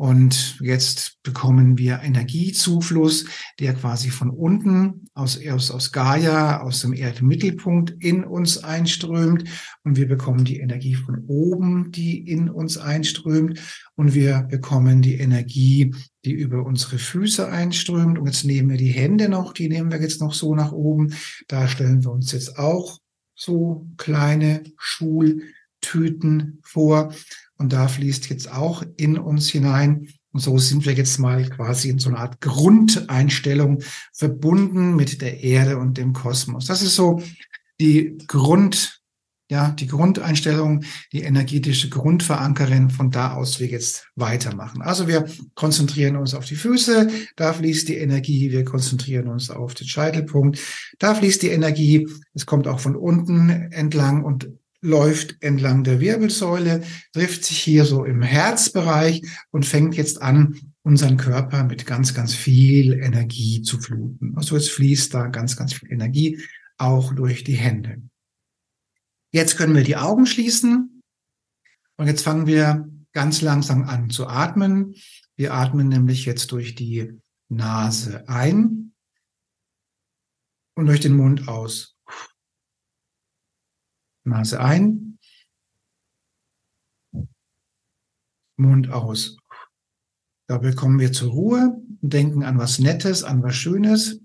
Und 0.00 0.58
jetzt 0.62 1.22
bekommen 1.22 1.76
wir 1.76 2.00
Energiezufluss, 2.02 3.26
der 3.58 3.74
quasi 3.74 4.08
von 4.08 4.30
unten 4.30 5.04
aus, 5.12 5.38
aus, 5.46 5.70
aus 5.70 5.92
Gaia, 5.92 6.62
aus 6.62 6.80
dem 6.80 6.94
Erdmittelpunkt 6.94 8.02
in 8.02 8.24
uns 8.24 8.64
einströmt. 8.64 9.44
Und 9.84 9.98
wir 9.98 10.08
bekommen 10.08 10.46
die 10.46 10.58
Energie 10.58 10.94
von 10.94 11.22
oben, 11.26 11.92
die 11.92 12.16
in 12.16 12.48
uns 12.48 12.78
einströmt. 12.78 13.60
Und 13.94 14.14
wir 14.14 14.46
bekommen 14.48 15.02
die 15.02 15.16
Energie, 15.16 15.94
die 16.24 16.32
über 16.32 16.64
unsere 16.64 16.96
Füße 16.96 17.50
einströmt. 17.50 18.18
Und 18.18 18.24
jetzt 18.24 18.46
nehmen 18.46 18.70
wir 18.70 18.78
die 18.78 18.88
Hände 18.88 19.28
noch, 19.28 19.52
die 19.52 19.68
nehmen 19.68 19.92
wir 19.92 20.00
jetzt 20.00 20.22
noch 20.22 20.32
so 20.32 20.54
nach 20.54 20.72
oben. 20.72 21.12
Da 21.46 21.68
stellen 21.68 22.02
wir 22.04 22.10
uns 22.10 22.32
jetzt 22.32 22.58
auch 22.58 23.00
so 23.34 23.86
kleine 23.98 24.62
Schultüten 24.78 26.60
vor. 26.62 27.12
Und 27.60 27.74
da 27.74 27.88
fließt 27.88 28.30
jetzt 28.30 28.50
auch 28.50 28.82
in 28.96 29.18
uns 29.18 29.50
hinein. 29.50 30.08
Und 30.32 30.40
so 30.40 30.56
sind 30.56 30.86
wir 30.86 30.94
jetzt 30.94 31.18
mal 31.18 31.46
quasi 31.46 31.90
in 31.90 31.98
so 31.98 32.08
einer 32.08 32.20
Art 32.20 32.40
Grundeinstellung 32.40 33.82
verbunden 34.14 34.96
mit 34.96 35.20
der 35.20 35.42
Erde 35.42 35.76
und 35.76 35.98
dem 35.98 36.14
Kosmos. 36.14 36.64
Das 36.64 36.80
ist 36.80 36.96
so 36.96 37.20
die 37.78 38.16
Grund, 38.26 39.02
ja, 39.50 39.72
die 39.72 39.88
Grundeinstellung, 39.88 40.84
die 41.12 41.20
energetische 41.20 41.90
Grundverankerin. 41.90 42.88
Von 42.88 43.10
da 43.10 43.34
aus 43.34 43.60
wir 43.60 43.66
jetzt 43.66 44.08
weitermachen. 44.16 44.80
Also 44.80 45.06
wir 45.06 45.26
konzentrieren 45.54 46.16
uns 46.16 46.32
auf 46.32 46.46
die 46.46 46.56
Füße. 46.56 47.10
Da 47.36 47.52
fließt 47.52 47.90
die 47.90 47.98
Energie. 47.98 48.50
Wir 48.52 48.64
konzentrieren 48.64 49.28
uns 49.28 49.50
auf 49.50 49.74
den 49.74 49.86
Scheitelpunkt. 49.86 50.58
Da 50.98 51.14
fließt 51.14 51.42
die 51.42 51.48
Energie. 51.48 52.08
Es 52.32 52.46
kommt 52.46 52.66
auch 52.66 52.80
von 52.80 52.96
unten 52.96 53.50
entlang 53.50 54.24
und 54.24 54.48
läuft 54.82 55.42
entlang 55.42 55.84
der 55.84 56.00
Wirbelsäule, 56.00 56.82
trifft 57.12 57.44
sich 57.44 57.58
hier 57.58 57.84
so 57.84 58.04
im 58.04 58.22
Herzbereich 58.22 59.22
und 59.50 59.66
fängt 59.66 59.94
jetzt 59.96 60.22
an, 60.22 60.58
unseren 60.82 61.18
Körper 61.18 61.64
mit 61.64 61.86
ganz, 61.86 62.14
ganz 62.14 62.34
viel 62.34 62.94
Energie 62.94 63.62
zu 63.62 63.78
fluten. 63.78 64.34
Also 64.36 64.56
es 64.56 64.70
fließt 64.70 65.12
da 65.12 65.26
ganz, 65.26 65.56
ganz 65.56 65.74
viel 65.74 65.92
Energie 65.92 66.40
auch 66.78 67.14
durch 67.14 67.44
die 67.44 67.54
Hände. 67.54 68.02
Jetzt 69.32 69.56
können 69.56 69.74
wir 69.74 69.84
die 69.84 69.96
Augen 69.96 70.26
schließen 70.26 71.02
und 71.96 72.06
jetzt 72.06 72.22
fangen 72.22 72.46
wir 72.46 72.88
ganz 73.12 73.42
langsam 73.42 73.84
an 73.84 74.10
zu 74.10 74.26
atmen. 74.26 74.94
Wir 75.36 75.54
atmen 75.54 75.88
nämlich 75.88 76.24
jetzt 76.24 76.50
durch 76.52 76.74
die 76.74 77.20
Nase 77.48 78.28
ein 78.28 78.92
und 80.74 80.86
durch 80.86 81.00
den 81.00 81.14
Mund 81.14 81.46
aus. 81.46 81.96
Nase 84.24 84.60
ein, 84.60 85.18
Mund 88.56 88.90
aus. 88.90 89.36
Dabei 90.46 90.72
kommen 90.72 90.98
wir 90.98 91.12
zur 91.12 91.30
Ruhe 91.30 91.80
und 92.02 92.12
denken 92.12 92.42
an 92.42 92.58
was 92.58 92.78
Nettes, 92.78 93.24
an 93.24 93.42
was 93.42 93.56
Schönes. 93.56 94.20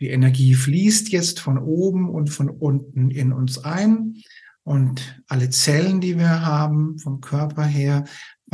Die 0.00 0.10
Energie 0.10 0.54
fließt 0.54 1.08
jetzt 1.12 1.40
von 1.40 1.56
oben 1.56 2.10
und 2.10 2.28
von 2.28 2.50
unten 2.50 3.10
in 3.10 3.32
uns 3.32 3.58
ein. 3.58 4.22
Und 4.62 5.22
alle 5.28 5.48
Zellen, 5.48 6.02
die 6.02 6.18
wir 6.18 6.44
haben 6.44 6.98
vom 6.98 7.22
Körper 7.22 7.64
her, 7.64 8.04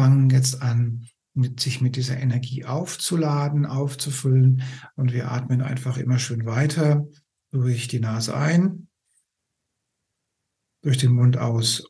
fangen 0.01 0.31
jetzt 0.31 0.63
an, 0.63 1.07
mit 1.35 1.61
sich 1.61 1.83
mit 1.83 1.97
dieser 1.97 2.17
Energie 2.17 2.65
aufzuladen, 2.65 3.67
aufzufüllen. 3.67 4.63
Und 4.97 5.13
wir 5.13 5.31
atmen 5.31 5.61
einfach 5.61 5.99
immer 5.99 6.19
schön 6.19 6.47
weiter 6.47 7.07
durch 7.51 7.87
die 7.87 8.01
Nase 8.01 8.35
ein, 8.35 8.89
durch 10.83 10.97
den 10.97 11.13
Mund 11.13 11.37
aus. 11.37 11.87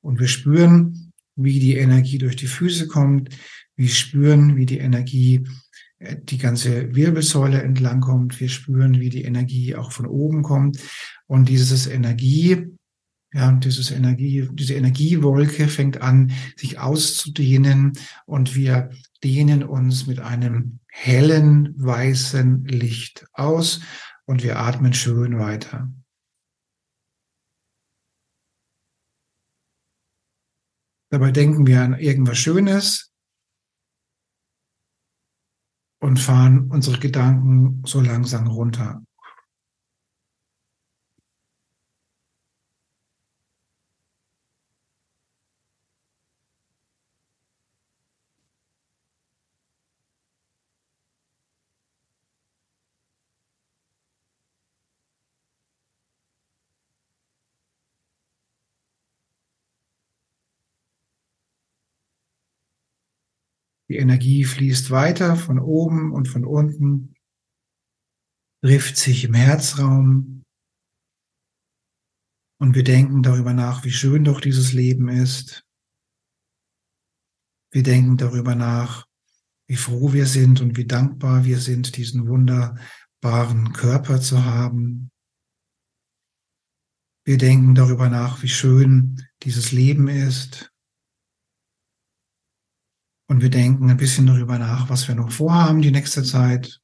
Und 0.00 0.20
wir 0.20 0.28
spüren, 0.28 1.12
wie 1.34 1.60
die 1.60 1.76
Energie 1.76 2.16
durch 2.16 2.36
die 2.36 2.46
Füße 2.46 2.88
kommt. 2.88 3.28
Wir 3.76 3.90
spüren, 3.90 4.56
wie 4.56 4.64
die 4.64 4.78
Energie 4.78 5.46
äh, 5.98 6.16
die 6.18 6.38
ganze 6.38 6.94
Wirbelsäule 6.94 7.60
entlang 7.62 8.00
kommt. 8.00 8.40
Wir 8.40 8.48
spüren, 8.48 9.00
wie 9.00 9.10
die 9.10 9.24
Energie 9.24 9.74
auch 9.74 9.92
von 9.92 10.06
oben 10.06 10.42
kommt. 10.42 10.78
Und 11.26 11.50
dieses 11.50 11.86
Energie, 11.86 12.75
ja, 13.36 13.52
dieses 13.52 13.90
Energie, 13.90 14.48
diese 14.52 14.74
Energiewolke 14.74 15.68
fängt 15.68 16.00
an, 16.00 16.32
sich 16.56 16.78
auszudehnen 16.78 17.92
und 18.24 18.54
wir 18.54 18.90
dehnen 19.22 19.62
uns 19.62 20.06
mit 20.06 20.20
einem 20.20 20.80
hellen 20.88 21.74
weißen 21.76 22.64
Licht 22.64 23.26
aus 23.32 23.80
und 24.24 24.42
wir 24.42 24.58
atmen 24.58 24.94
schön 24.94 25.38
weiter. 25.38 25.92
Dabei 31.10 31.30
denken 31.30 31.66
wir 31.66 31.82
an 31.82 31.98
irgendwas 31.98 32.38
Schönes, 32.38 33.12
und 35.98 36.18
fahren 36.18 36.70
unsere 36.70 36.98
Gedanken 36.98 37.82
so 37.84 38.00
langsam 38.00 38.46
runter. 38.46 39.02
Die 63.96 64.02
Energie 64.02 64.44
fließt 64.44 64.90
weiter 64.90 65.36
von 65.36 65.58
oben 65.58 66.12
und 66.12 66.28
von 66.28 66.44
unten, 66.44 67.14
trifft 68.62 68.98
sich 68.98 69.24
im 69.24 69.32
Herzraum 69.32 70.44
und 72.60 72.74
wir 72.74 72.84
denken 72.84 73.22
darüber 73.22 73.54
nach, 73.54 73.86
wie 73.86 73.90
schön 73.90 74.22
doch 74.24 74.42
dieses 74.42 74.74
Leben 74.74 75.08
ist. 75.08 75.64
Wir 77.72 77.82
denken 77.82 78.18
darüber 78.18 78.54
nach, 78.54 79.06
wie 79.66 79.76
froh 79.76 80.12
wir 80.12 80.26
sind 80.26 80.60
und 80.60 80.76
wie 80.76 80.86
dankbar 80.86 81.46
wir 81.46 81.58
sind, 81.58 81.96
diesen 81.96 82.28
wunderbaren 82.28 83.72
Körper 83.72 84.20
zu 84.20 84.44
haben. 84.44 85.10
Wir 87.24 87.38
denken 87.38 87.74
darüber 87.74 88.10
nach, 88.10 88.42
wie 88.42 88.48
schön 88.48 89.26
dieses 89.42 89.72
Leben 89.72 90.08
ist, 90.08 90.70
und 93.28 93.42
wir 93.42 93.50
denken 93.50 93.90
ein 93.90 93.96
bisschen 93.96 94.26
darüber 94.26 94.58
nach, 94.58 94.88
was 94.88 95.08
wir 95.08 95.14
noch 95.14 95.30
vorhaben 95.30 95.82
die 95.82 95.90
nächste 95.90 96.22
Zeit. 96.22 96.80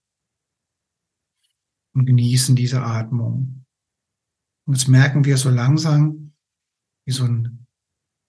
Und 1.94 2.06
genießen 2.06 2.56
diese 2.56 2.82
Atmung. 2.82 3.66
Und 4.66 4.74
jetzt 4.74 4.88
merken 4.88 5.24
wir 5.24 5.36
so 5.36 5.50
langsam, 5.50 6.32
wie 7.04 7.12
so 7.12 7.24
ein 7.24 7.66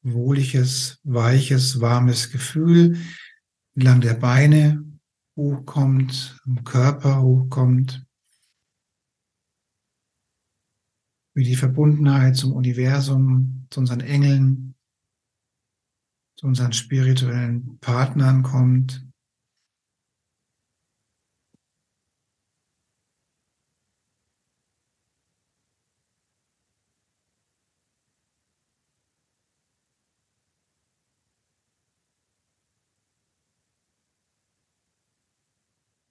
wohliges, 0.01 0.99
weiches, 1.03 1.79
warmes 1.79 2.31
Gefühl 2.31 2.97
entlang 3.75 4.01
der 4.01 4.15
Beine 4.15 4.83
hochkommt, 5.35 6.39
im 6.45 6.63
Körper 6.63 7.21
hochkommt. 7.21 8.05
Wie 11.35 11.43
die 11.43 11.55
Verbundenheit 11.55 12.35
zum 12.35 12.53
Universum, 12.53 13.65
zu 13.71 13.79
unseren 13.79 14.01
Engeln, 14.01 14.72
zu 16.35 16.47
unseren 16.47 16.73
spirituellen 16.73 17.77
Partnern 17.79 18.43
kommt. 18.43 19.05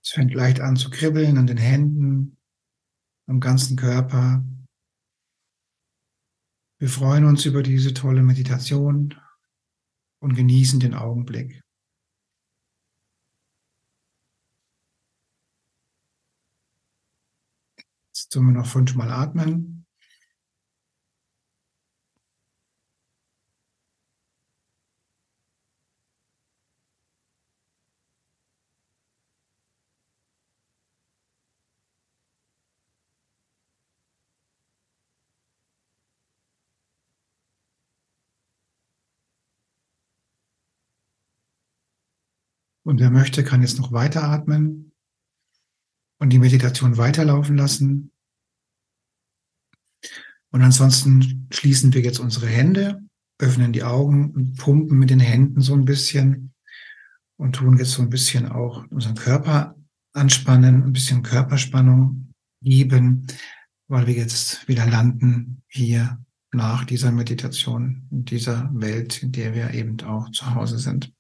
Es 0.05 0.11
fängt 0.11 0.35
leicht 0.35 0.61
an 0.61 0.77
zu 0.77 0.91
kribbeln 0.91 1.39
an 1.39 1.47
den 1.47 1.57
Händen, 1.57 2.37
am 3.29 3.41
ganzen 3.41 3.77
Körper. 3.77 4.45
Wir 6.79 6.89
freuen 6.89 7.25
uns 7.25 7.47
über 7.47 7.63
diese 7.63 7.95
tolle 7.95 8.23
Meditation 8.23 9.15
und 10.23 10.35
genießen 10.35 10.79
den 10.79 10.95
Augenblick. 10.95 11.61
Jetzt 18.09 18.33
tun 18.33 18.47
wir 18.47 18.53
noch 18.53 18.67
fünfmal 18.67 19.11
atmen. 19.11 19.82
Und 42.85 43.01
wer 43.01 43.11
möchte, 43.11 43.45
kann 43.45 43.63
jetzt 43.63 43.79
noch 43.79 43.93
weiter 43.93 44.25
atmen 44.25 44.93
und 46.19 46.31
die 46.31 46.39
Meditation 46.39 46.97
weiterlaufen 46.97 47.57
lassen. 47.57 48.13
Und 50.51 50.63
ansonsten 50.63 51.49
schließen 51.53 51.93
wir 51.95 52.03
jetzt 52.03 52.19
unsere 52.19 52.47
Hände, 52.47 53.03
öffnen 53.39 53.73
die 53.73 53.85
Augen 53.85 54.33
und 54.33 54.57
pumpen 54.57 54.99
mit 54.99 55.11
den 55.11 55.21
Händen 55.21 55.61
so 55.61 55.75
ein 55.75 55.85
bisschen 55.85 56.53
und 57.37 57.57
tun 57.57 57.79
jetzt 57.79 57.93
so 57.93 58.03
ein 58.03 58.11
bisschen 58.11 58.47
auch 58.47 58.85
unseren 58.91 59.15
Körper 59.15 59.77
anspannen, 60.13 60.85
ein 60.85 60.93
bisschen 60.93 61.23
Körperspannung 61.23 62.33
geben, 62.61 63.27
weil 63.89 64.07
wir 64.07 64.15
jetzt 64.15 64.69
wieder 64.69 64.87
landen 64.87 65.63
hier 65.69 66.23
nach 66.53 66.85
dieser 66.85 67.11
Meditation 67.13 68.07
in 68.11 68.25
dieser 68.25 68.71
Welt, 68.75 69.23
in 69.23 69.33
der 69.33 69.55
wir 69.55 69.73
eben 69.73 70.01
auch 70.03 70.31
zu 70.31 70.55
Hause 70.55 70.79
sind 70.79 71.13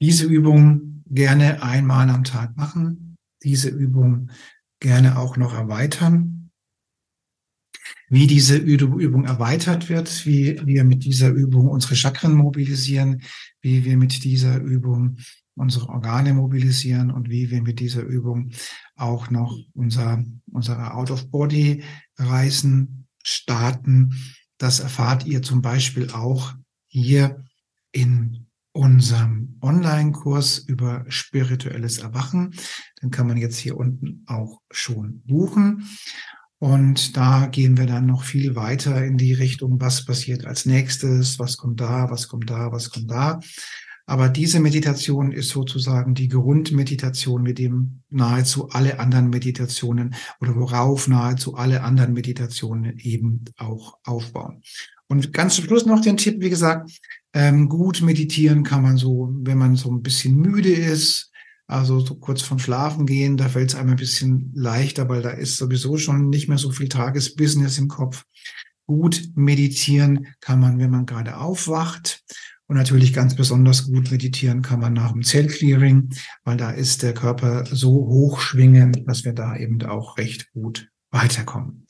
diese 0.00 0.26
Übung 0.26 1.02
gerne 1.06 1.62
einmal 1.62 2.10
am 2.10 2.24
Tag 2.24 2.56
machen, 2.56 3.16
diese 3.42 3.68
Übung 3.68 4.30
gerne 4.80 5.18
auch 5.18 5.36
noch 5.36 5.54
erweitern. 5.54 6.50
Wie 8.10 8.26
diese 8.26 8.56
Übung 8.56 9.24
erweitert 9.24 9.90
wird, 9.90 10.24
wie 10.24 10.58
wir 10.64 10.84
mit 10.84 11.04
dieser 11.04 11.28
Übung 11.28 11.68
unsere 11.68 11.94
Chakren 11.94 12.32
mobilisieren, 12.34 13.20
wie 13.60 13.84
wir 13.84 13.98
mit 13.98 14.24
dieser 14.24 14.56
Übung 14.58 15.18
unsere 15.54 15.88
Organe 15.88 16.32
mobilisieren 16.32 17.10
und 17.10 17.28
wie 17.28 17.50
wir 17.50 17.60
mit 17.62 17.80
dieser 17.80 18.02
Übung 18.02 18.52
auch 18.96 19.28
noch 19.30 19.58
unser, 19.74 20.24
unsere 20.52 20.94
Out-of-Body-Reisen 20.94 23.06
starten. 23.22 24.14
Das 24.56 24.80
erfahrt 24.80 25.26
ihr 25.26 25.42
zum 25.42 25.60
Beispiel 25.60 26.08
auch 26.10 26.54
hier 26.86 27.44
in 27.92 28.47
unserem 28.78 29.58
Online-Kurs 29.60 30.58
über 30.58 31.04
spirituelles 31.08 31.98
Erwachen. 31.98 32.54
Den 33.02 33.10
kann 33.10 33.26
man 33.26 33.36
jetzt 33.36 33.58
hier 33.58 33.76
unten 33.76 34.22
auch 34.26 34.60
schon 34.70 35.20
buchen. 35.26 35.88
Und 36.60 37.16
da 37.16 37.46
gehen 37.46 37.76
wir 37.76 37.86
dann 37.86 38.06
noch 38.06 38.22
viel 38.22 38.54
weiter 38.54 39.04
in 39.04 39.16
die 39.16 39.32
Richtung, 39.32 39.80
was 39.80 40.04
passiert 40.04 40.46
als 40.46 40.64
nächstes, 40.64 41.40
was 41.40 41.56
kommt 41.56 41.80
da, 41.80 42.08
was 42.08 42.28
kommt 42.28 42.50
da, 42.50 42.70
was 42.70 42.90
kommt 42.90 43.10
da. 43.10 43.40
Aber 44.06 44.28
diese 44.28 44.60
Meditation 44.60 45.32
ist 45.32 45.48
sozusagen 45.48 46.14
die 46.14 46.28
Grundmeditation, 46.28 47.42
mit 47.42 47.58
dem 47.58 48.02
nahezu 48.10 48.68
alle 48.70 49.00
anderen 49.00 49.28
Meditationen 49.28 50.14
oder 50.40 50.54
worauf 50.54 51.08
nahezu 51.08 51.56
alle 51.56 51.82
anderen 51.82 52.12
Meditationen 52.12 52.96
eben 52.98 53.44
auch 53.56 53.98
aufbauen. 54.04 54.62
Und 55.08 55.32
ganz 55.32 55.56
zum 55.56 55.64
Schluss 55.64 55.84
noch 55.86 56.00
den 56.00 56.16
Tipp, 56.16 56.40
wie 56.40 56.50
gesagt, 56.50 56.90
ähm, 57.38 57.68
gut 57.68 58.02
meditieren 58.02 58.64
kann 58.64 58.82
man 58.82 58.96
so, 58.96 59.32
wenn 59.32 59.58
man 59.58 59.76
so 59.76 59.92
ein 59.92 60.02
bisschen 60.02 60.34
müde 60.34 60.72
ist, 60.72 61.30
also 61.68 62.00
so 62.00 62.16
kurz 62.16 62.42
vom 62.42 62.58
Schlafen 62.58 63.06
gehen, 63.06 63.36
da 63.36 63.48
fällt 63.48 63.70
es 63.70 63.76
einem 63.76 63.90
ein 63.90 63.96
bisschen 63.96 64.50
leichter, 64.56 65.08
weil 65.08 65.22
da 65.22 65.30
ist 65.30 65.56
sowieso 65.56 65.98
schon 65.98 66.30
nicht 66.30 66.48
mehr 66.48 66.58
so 66.58 66.72
viel 66.72 66.88
Tagesbusiness 66.88 67.78
im 67.78 67.86
Kopf. 67.86 68.24
Gut 68.88 69.30
meditieren 69.36 70.26
kann 70.40 70.58
man, 70.58 70.80
wenn 70.80 70.90
man 70.90 71.06
gerade 71.06 71.36
aufwacht. 71.36 72.24
Und 72.66 72.76
natürlich 72.76 73.12
ganz 73.12 73.36
besonders 73.36 73.86
gut 73.86 74.10
meditieren 74.10 74.60
kann 74.60 74.80
man 74.80 74.94
nach 74.94 75.12
dem 75.12 75.22
Zellclearing, 75.22 76.10
weil 76.42 76.56
da 76.56 76.72
ist 76.72 77.04
der 77.04 77.14
Körper 77.14 77.64
so 77.66 77.90
hochschwingend, 77.90 79.06
dass 79.06 79.24
wir 79.24 79.32
da 79.32 79.56
eben 79.56 79.80
auch 79.84 80.18
recht 80.18 80.50
gut 80.52 80.90
weiterkommen. 81.12 81.86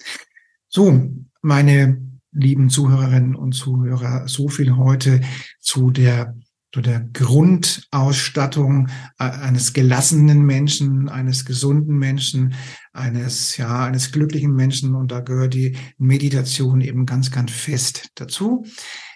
So, 0.69 1.11
meine 1.41 2.18
lieben 2.39 2.71
Zuhörerinnen 2.71 3.35
und 3.35 3.53
Zuhörer, 3.53 4.27
so 4.29 4.49
viel 4.49 4.77
heute 4.77 5.21
zu 5.61 5.91
der 5.91 6.35
zu 6.71 6.83
der 6.83 7.01
Grundausstattung 7.01 8.89
äh, 9.19 9.25
eines 9.25 9.73
gelassenen 9.73 10.45
Menschen, 10.45 11.09
eines 11.09 11.47
gesunden 11.47 11.97
Menschen, 11.97 12.55
eines, 12.93 13.57
ja, 13.57 13.87
eines 13.87 14.13
glücklichen 14.13 14.55
Menschen. 14.55 14.95
Und 14.95 15.11
da 15.11 15.21
gehört 15.21 15.55
die 15.55 15.77
Meditation 15.97 16.83
eben 16.83 17.07
ganz, 17.07 17.31
ganz 17.31 17.53
fest 17.53 18.11
dazu. 18.17 18.67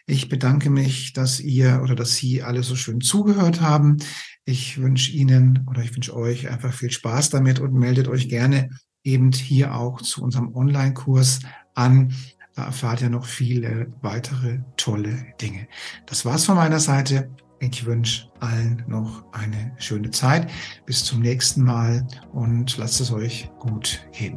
Ich 0.06 0.28
bedanke 0.28 0.70
mich, 0.70 1.12
dass 1.12 1.40
ihr 1.40 1.80
oder 1.82 1.94
dass 1.94 2.16
Sie 2.16 2.42
alle 2.42 2.62
so 2.62 2.74
schön 2.74 3.00
zugehört 3.00 3.60
haben. 3.60 3.98
Ich 4.44 4.80
wünsche 4.80 5.12
Ihnen 5.12 5.66
oder 5.68 5.82
ich 5.82 5.94
wünsche 5.94 6.16
euch 6.16 6.48
einfach 6.48 6.72
viel 6.72 6.90
Spaß 6.90 7.30
damit 7.30 7.60
und 7.60 7.74
meldet 7.74 8.08
euch 8.08 8.28
gerne 8.28 8.70
eben 9.04 9.30
hier 9.32 9.74
auch 9.74 10.00
zu 10.00 10.22
unserem 10.22 10.54
Online-Kurs 10.54 11.40
an. 11.74 12.14
Da 12.54 12.66
erfahrt 12.66 13.00
ihr 13.00 13.10
noch 13.10 13.24
viele 13.24 13.92
weitere 14.02 14.60
tolle 14.76 15.26
Dinge. 15.40 15.68
Das 16.06 16.24
war's 16.24 16.44
von 16.44 16.56
meiner 16.56 16.80
Seite. 16.80 17.30
Ich 17.60 17.86
wünsche 17.86 18.28
allen 18.40 18.82
noch 18.88 19.24
eine 19.32 19.72
schöne 19.78 20.10
Zeit. 20.10 20.50
Bis 20.84 21.04
zum 21.04 21.20
nächsten 21.20 21.62
Mal 21.62 22.06
und 22.32 22.76
lasst 22.76 23.00
es 23.00 23.12
euch 23.12 23.50
gut 23.58 24.06
gehen. 24.12 24.36